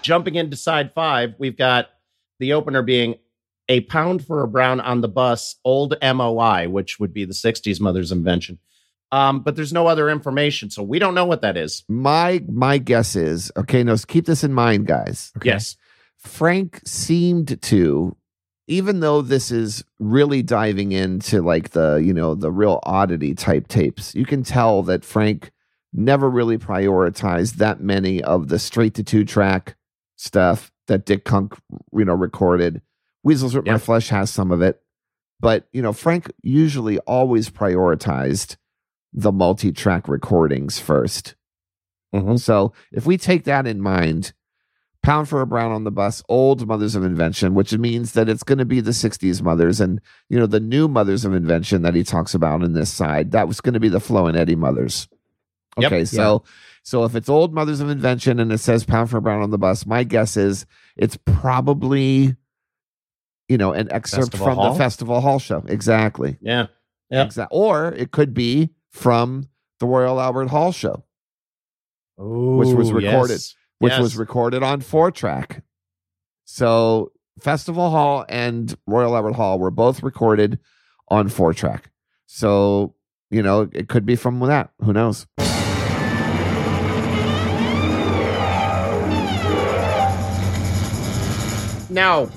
[0.02, 1.90] Jumping into side five, we've got
[2.40, 3.16] the opener being
[3.68, 7.80] a pound for a brown on the bus, old MOI, which would be the 60s
[7.82, 8.60] mother's invention.
[9.12, 11.84] Um, but there's no other information, so we don't know what that is.
[11.90, 13.84] My my guess is okay.
[13.84, 15.34] No, keep this in mind, guys.
[15.44, 15.76] Yes.
[16.18, 18.16] Frank seemed to,
[18.68, 23.68] even though this is really diving into like the, you know, the real oddity type
[23.68, 25.52] tapes, you can tell that Frank
[25.94, 29.76] never really prioritized that many of the straight to two track
[30.16, 31.58] stuff that Dick Kunc,
[31.92, 32.82] you know, recorded.
[33.24, 34.82] Weasels Rip My Flesh has some of it.
[35.40, 38.58] But, you know, Frank usually always prioritized
[39.14, 41.36] the multi track recordings 1st
[42.14, 42.40] Mhm.
[42.40, 44.34] So if we take that in mind,
[45.04, 48.44] Pound for a Brown on the Bus, old Mothers of Invention, which means that it's
[48.44, 49.82] going to be the 60s mothers.
[49.82, 50.00] And,
[50.30, 53.48] you know, the new Mothers of Invention that he talks about in this side, that
[53.48, 55.08] was going to be the Flo and Eddie mothers.
[55.80, 55.92] Yep.
[55.92, 56.06] Okay.
[56.06, 56.44] So,
[56.84, 59.50] so if it's old Mothers of Invention and it says Pound for a Brown on
[59.50, 62.36] the Bus, my guess is it's probably,
[63.48, 64.74] you know, an excerpt Festival from Hall?
[64.74, 65.64] the Festival Hall show.
[65.68, 66.38] Exactly.
[66.42, 66.68] Yeah.
[67.10, 67.30] Yep.
[67.30, 69.48] Exa- or it could be from
[69.80, 71.04] the Royal Albert Hall show.
[72.18, 73.34] Which was recorded.
[73.34, 73.56] yes.
[73.80, 74.02] which Yes.
[74.02, 75.64] was recorded on four track.
[76.46, 80.60] So Festival Hall and Royal Albert Hall were both recorded
[81.08, 81.90] on four track.
[82.28, 82.94] So,
[83.32, 84.70] you know, it could be from that.
[84.84, 85.26] Who knows?
[91.90, 92.28] Now,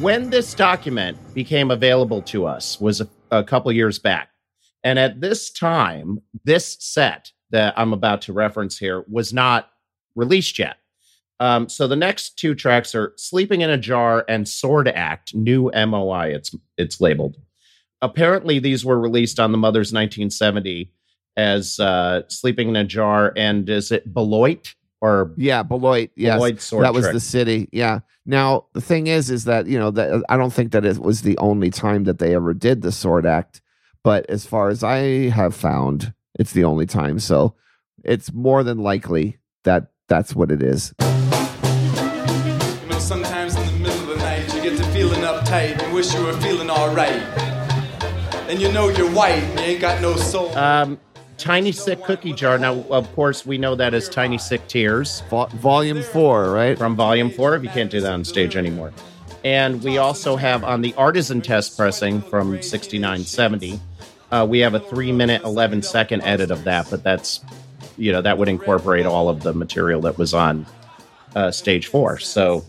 [0.00, 4.27] when this document became available to us was a, a couple years back.
[4.84, 9.70] And at this time, this set that I'm about to reference here was not
[10.14, 10.76] released yet.
[11.40, 15.70] Um, so the next two tracks are Sleeping in a Jar and Sword Act, new
[15.74, 17.36] MOI, it's it's labeled.
[18.02, 20.92] Apparently, these were released on the Mother's 1970
[21.36, 26.10] as uh, Sleeping in a Jar and is it Beloit or Yeah, Beloit.
[26.16, 26.36] Yes.
[26.36, 27.14] Beloit Sword that was Trick?
[27.14, 27.68] the city.
[27.72, 28.00] Yeah.
[28.26, 31.22] Now, the thing is, is that, you know, that I don't think that it was
[31.22, 33.62] the only time that they ever did the sword act.
[34.08, 37.18] But as far as I have found, it's the only time.
[37.18, 37.54] So
[38.02, 40.94] it's more than likely that that's what it is.
[40.98, 41.06] You
[42.88, 46.14] know, sometimes in the middle of the night you get to feeling uptight and wish
[46.14, 47.20] you were feeling alright.
[48.48, 50.56] And you know you're white and you ain't got no soul.
[50.56, 50.98] Um,
[51.36, 52.56] Tiny Sick Cookie Jar.
[52.56, 56.78] Now, of course, we know that as Tiny Sick Tears Vol- volume four, right?
[56.78, 58.90] from Volume 4, if you can't do that on stage anymore.
[59.44, 63.78] And we also have on the Artisan Test pressing from 69 70,
[64.30, 67.40] uh, we have a 3 minute, 11 second edit of that, but that's,
[67.96, 70.66] you know, that would incorporate all of the material that was on
[71.34, 72.18] uh, stage 4.
[72.18, 72.64] So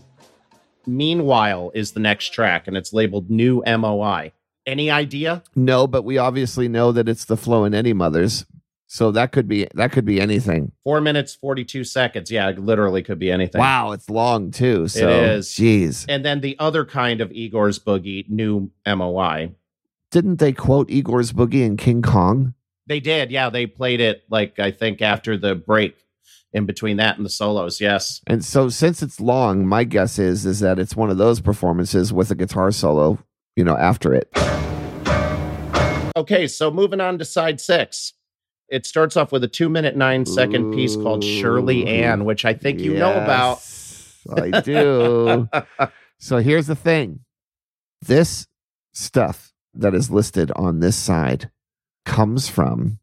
[0.86, 4.32] Meanwhile is the next track, and it's labeled New MOI.
[4.66, 5.42] Any idea?
[5.54, 8.44] No, but we obviously know that it's the Flo and Eddie mothers.
[8.86, 10.72] So that could be that could be anything.
[10.82, 12.30] Four minutes, 42 seconds.
[12.30, 13.60] Yeah, it literally could be anything.
[13.60, 14.88] Wow, it's long too.
[14.88, 15.48] So is.
[15.48, 16.04] jeez.
[16.08, 19.52] And then the other kind of Igor's Boogie, New MOI.
[20.10, 22.54] Didn't they quote Igor's Boogie in King Kong?
[22.86, 23.30] They did.
[23.30, 26.04] Yeah, they played it like I think after the break
[26.52, 27.80] in between that and the solos.
[27.80, 28.20] Yes.
[28.26, 32.12] And so since it's long, my guess is is that it's one of those performances
[32.12, 33.18] with a guitar solo,
[33.54, 34.28] you know, after it.
[36.16, 38.14] Okay, so moving on to side six.
[38.68, 42.54] It starts off with a two minute, nine second piece called Shirley Ann, which I
[42.54, 43.62] think you know about.
[44.36, 45.48] I do.
[46.18, 47.20] so here's the thing.
[48.02, 48.46] This
[48.92, 51.50] stuff that is listed on this side
[52.04, 52.98] comes from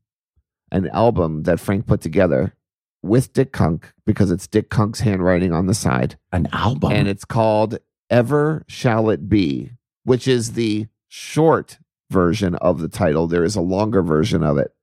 [0.71, 2.53] an album that Frank put together
[3.01, 6.17] with Dick Kunc because it's Dick Kunc's handwriting on the side.
[6.31, 6.91] An album.
[6.91, 7.77] and it's called
[8.09, 9.71] Ever Shall It Be,
[10.03, 13.27] which is the short version of the title.
[13.27, 14.73] There is a longer version of it.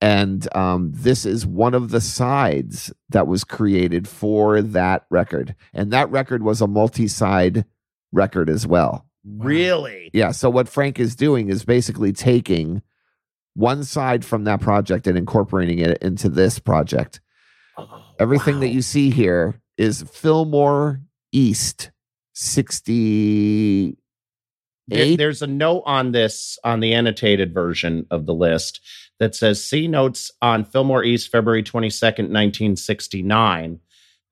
[0.00, 5.54] And um, this is one of the sides that was created for that record.
[5.72, 7.64] And that record was a multi side
[8.10, 9.06] record as well.
[9.24, 10.10] Really?
[10.12, 10.30] Yeah.
[10.32, 12.82] So what Frank is doing is basically taking
[13.54, 17.20] one side from that project and incorporating it into this project.
[17.76, 21.00] Oh, Everything that you see here is Fillmore
[21.32, 21.90] East
[22.34, 23.96] 60
[24.88, 28.80] There- there's a note on this on the annotated version of the list
[29.20, 33.78] that says see notes on Fillmore East, February 22nd, 1969.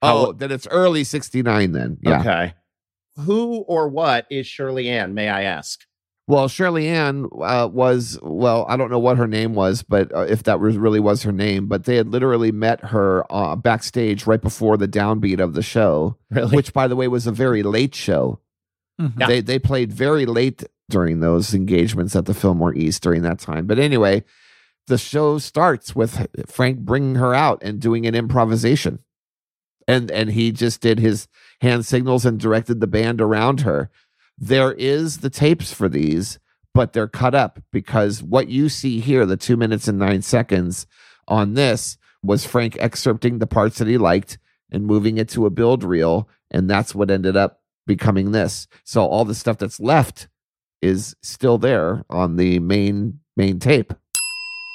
[0.03, 1.99] Oh, then it's early 69 then.
[2.03, 2.21] Yeah.
[2.21, 2.55] Okay.
[3.21, 5.81] Who or what is Shirley Ann, may I ask?
[6.29, 10.21] Well, Shirley Ann uh, was, well, I don't know what her name was, but uh,
[10.29, 14.29] if that was really was her name, but they had literally met her uh, backstage
[14.29, 16.55] right before the downbeat of the show, Really?
[16.55, 18.39] which, by the way, was a very late show.
[19.01, 19.19] Mhm.
[19.19, 19.27] Yeah.
[19.27, 23.67] They they played very late during those engagements at the Fillmore East during that time.
[23.67, 24.23] But anyway,
[24.87, 29.01] the show starts with Frank bringing her out and doing an improvisation,
[29.89, 31.27] and and he just did his
[31.61, 33.91] hand signals and directed the band around her.
[34.39, 36.39] There is the tapes for these,
[36.73, 40.87] but they're cut up because what you see here, the two minutes and nine seconds
[41.29, 44.39] on this, was Frank excerpting the parts that he liked
[44.71, 48.69] and moving it to a build reel, and that's what ended up becoming this.
[48.85, 50.29] So all the stuff that's left
[50.81, 53.93] is still there on the main main tape.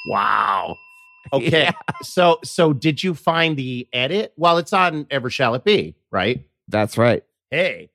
[0.10, 0.76] Wow.
[1.34, 1.72] Okay.
[2.04, 4.32] So so did you find the edit?
[4.38, 6.46] Well, it's on Ever Shall It Be, right?
[6.68, 7.24] That's right.
[7.52, 7.90] Hey.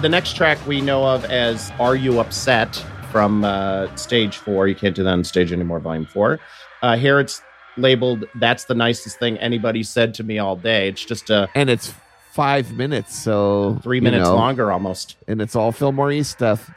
[0.00, 2.76] The next track we know of as Are You Upset
[3.10, 4.68] from uh, stage four.
[4.68, 6.38] You can't do that on stage anymore, volume four.
[6.82, 7.42] Uh, here it's
[7.76, 10.86] labeled That's the Nicest Thing Anybody Said to Me All Day.
[10.88, 11.92] It's just a And it's
[12.32, 15.16] five minutes, so three you minutes know, longer almost.
[15.26, 16.70] and it's all Fillmore East stuff.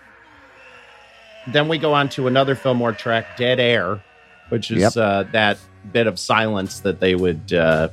[1.48, 4.02] Then we go on to another Fillmore track, Dead Air,
[4.50, 4.98] which is Yep.
[4.98, 5.60] uh, that
[5.92, 7.90] bit of silence that they would uh,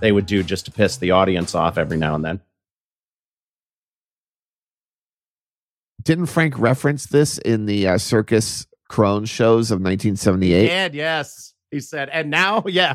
[0.00, 2.40] they would do just to piss the audience off every now and then.
[6.02, 10.70] Didn't Frank reference this in the uh, Circus Krone shows of 1978?
[10.70, 12.94] And yes, he said, and now, yeah.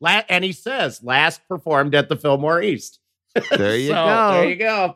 [0.00, 2.98] La- and he says, last performed at the Fillmore East.
[3.50, 4.32] There you So, go.
[4.32, 4.94] There you go.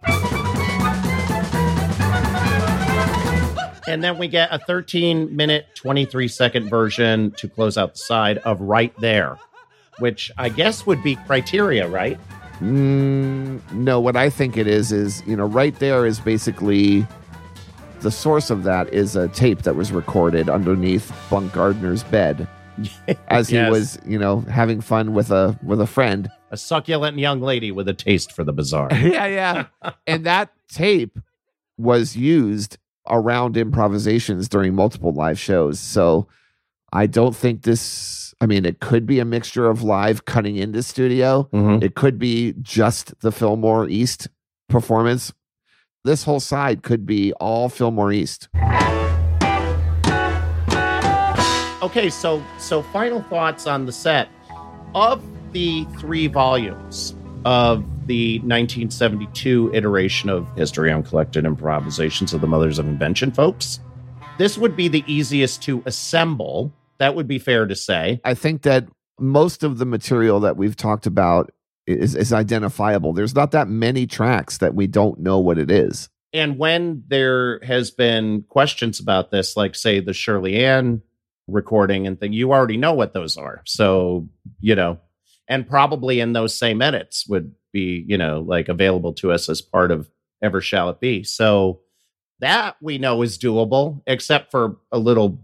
[3.90, 8.38] And then we get a 13 minute, 23 second version to close out the side
[8.38, 9.36] of Right There,
[9.98, 12.18] which I guess would be criteria, right?
[12.60, 17.06] Mm, no, what I think it is is you know right there is basically
[18.00, 22.46] the source of that is a tape that was recorded underneath Bunk Gardner's bed
[23.28, 23.70] as he Yes.
[23.70, 26.30] was you know having fun with a with a friend.
[26.50, 28.88] A succulent young lady with a taste for the bizarre.
[28.92, 29.90] yeah, yeah.
[30.06, 31.18] and that tape
[31.78, 32.76] was used
[33.08, 35.78] around improvisations during multiple live shows.
[35.80, 36.28] So
[36.92, 38.34] I don't think this.
[38.40, 41.48] I mean, it could be a mixture of live cutting into studio.
[41.52, 41.82] Mhm.
[41.82, 44.28] It could be just the Fillmore East
[44.68, 45.32] performance.
[46.04, 48.48] This whole side could be all Fillmore East.
[51.82, 54.28] Okay, so so final thoughts on the set
[54.94, 55.22] of
[55.52, 62.80] the three volumes of the 1972 iteration of History on Collected Improvisations of the Mothers
[62.80, 63.78] of Invention, folks.
[64.36, 66.72] This would be the easiest to assemble.
[66.98, 68.20] That would be fair to say.
[68.24, 68.88] I think that
[69.20, 71.52] most of the material that we've talked about
[71.86, 73.12] is, is identifiable.
[73.12, 76.08] There's not that many tracks that we don't know what it is.
[76.32, 81.02] And when there has been questions about this, like say the Shirley Ann
[81.46, 83.62] recording and thing, you already know what those are.
[83.66, 84.98] So, you know,
[85.46, 89.60] and probably in those same edits would be, you know, like available to us as
[89.60, 90.10] part of
[90.42, 91.22] Ever Shall It Be.
[91.22, 91.80] So
[92.40, 95.38] that we know is doable, except for a little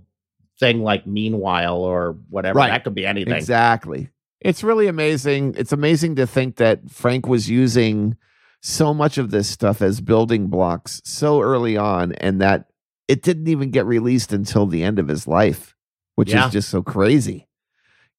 [0.59, 2.59] thing like Meanwhile or whatever.
[2.59, 2.71] Right.
[2.71, 3.35] That could be anything.
[3.35, 4.11] Exactly.
[4.41, 5.55] It's really amazing.
[5.59, 8.17] It's amazing to think that Frank was using
[8.63, 12.67] so much of this stuff as building blocks so early on and that
[13.07, 15.77] it didn't even get released until the end of his life,
[16.15, 16.47] which Yeah.
[16.47, 17.47] is just so crazy.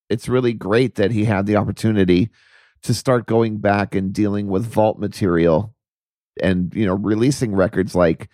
[0.09, 2.29] It's really great that he had the opportunity
[2.83, 5.73] to start going back and dealing with vault material
[6.41, 8.29] and, you know, releasing records like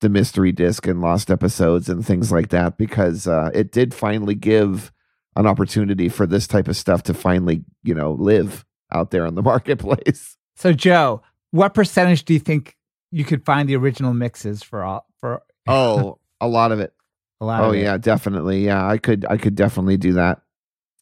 [0.00, 4.34] the mystery disc and lost episodes and things like that because uh, it did finally
[4.34, 4.92] give
[5.36, 9.34] an opportunity for this type of stuff to finally, you know, live out there in
[9.34, 10.36] the marketplace.
[10.56, 12.76] So, Joe, what percentage do you think
[13.10, 16.92] you could find the original mixes for all for Oh, a lot of it.
[17.40, 17.82] a lot Oh of it?
[17.82, 18.64] yeah, definitely.
[18.66, 20.40] Yeah, I could I could definitely do that.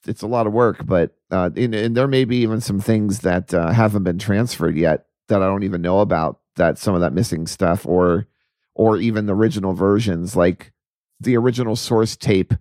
[0.09, 3.21] It's a lot of work, but uh and, and there may be even some things
[3.21, 7.01] that uh, haven't been transferred yet that I don't even know about that some of
[7.01, 8.27] that missing stuff or
[8.75, 10.73] or even the original versions like
[11.21, 12.55] the original source tape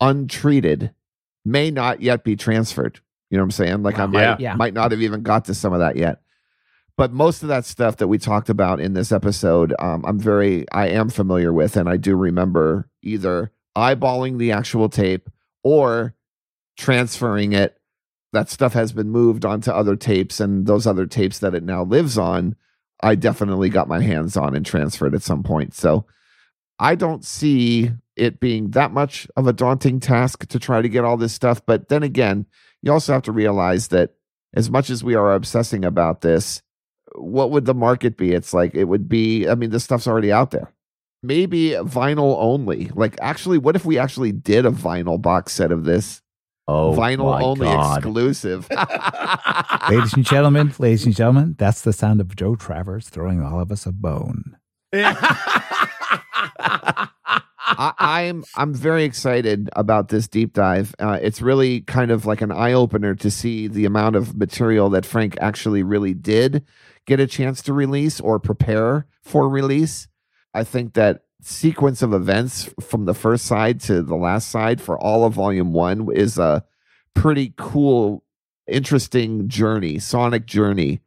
[0.00, 0.92] untreated
[1.44, 3.00] may not yet be transferred.
[3.30, 3.82] You know what I'm saying?
[3.82, 4.36] Like I might Yeah.
[4.38, 4.54] Yeah.
[4.54, 6.20] might not have even got to some of that yet.
[6.96, 10.64] But most of that stuff that we talked about in this episode, um, I'm very,
[10.72, 15.28] I am familiar with, and I do remember either eyeballing the actual tape
[15.62, 16.14] or
[16.76, 17.76] transferring it.
[18.32, 21.84] That stuff has been moved onto other tapes, and those other tapes that it now
[21.84, 22.56] lives on,
[23.02, 25.74] I definitely got my hands on and transferred at some point.
[25.74, 26.06] So
[26.78, 31.04] I don't see it being that much of a daunting task to try to get
[31.04, 31.64] all this stuff.
[31.64, 32.46] But then again,
[32.82, 34.14] you also have to realize that
[34.54, 36.62] as much as we are obsessing about this,
[37.14, 38.32] what would the market be?
[38.32, 40.72] It's like it would be, I mean, this stuff's already out there.
[41.22, 42.90] Maybe vinyl only.
[42.94, 46.22] Like, actually, what if we actually did a vinyl box set of this?
[46.68, 47.98] Oh, vinyl only God.
[47.98, 48.68] exclusive.
[49.90, 53.70] Ladies and gentlemen, ladies and gentlemen, that's the sound of Joe Travers throwing all of
[53.70, 54.56] us a bone.
[57.68, 60.94] I, I'm I'm very excited about this deep dive.
[60.98, 64.88] Uh, it's really kind of like an eye opener to see the amount of material
[64.90, 66.64] that Frank actually really did
[67.06, 70.08] get a chance to release or prepare for release.
[70.54, 74.98] I think that sequence of events from the first side to the last side for
[74.98, 76.64] all of Volume One is a
[77.14, 78.24] pretty cool,
[78.66, 81.00] interesting journey, sonic journey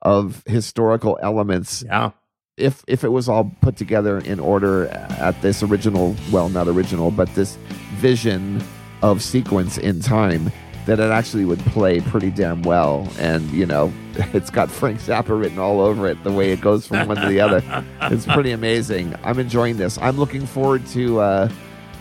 [0.00, 2.10] of historical elements yeah.
[2.56, 7.10] if if it was all put together in order at this original well not original
[7.10, 7.56] but this
[7.94, 8.62] vision
[9.02, 10.52] of sequence in time
[10.86, 13.08] that it actually would play pretty damn well.
[13.18, 13.92] And you know
[14.32, 17.26] it's got frank zappa written all over it the way it goes from one to
[17.26, 17.62] the other.
[18.14, 19.14] It's pretty amazing.
[19.24, 19.98] I'm enjoying this.
[19.98, 21.48] I'm looking forward to uh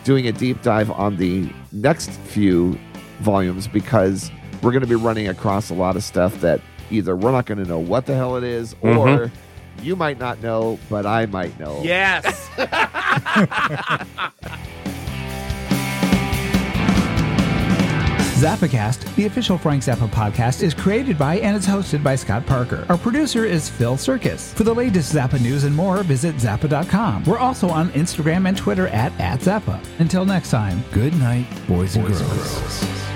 [0.03, 2.77] doing a deep dive on the next few
[3.19, 4.29] volumes because
[4.61, 6.59] we're going to be running across a lot of stuff that
[6.91, 9.31] either we're not going to know what the hell it is or
[9.81, 11.81] you might not know, but I might know.
[11.83, 12.49] Yes.
[18.43, 22.85] ZappaCast, the official Frank Zappa podcast, is created by and is hosted by Scott Parker.
[22.89, 24.53] Our producer is Phil Surkis.
[24.53, 27.23] For the latest Zappa news and more, visit Zappa.com.
[27.23, 29.81] We're also on Instagram and Twitter at, at Zappa.
[29.99, 33.12] Until next time, good night, boys, and girls.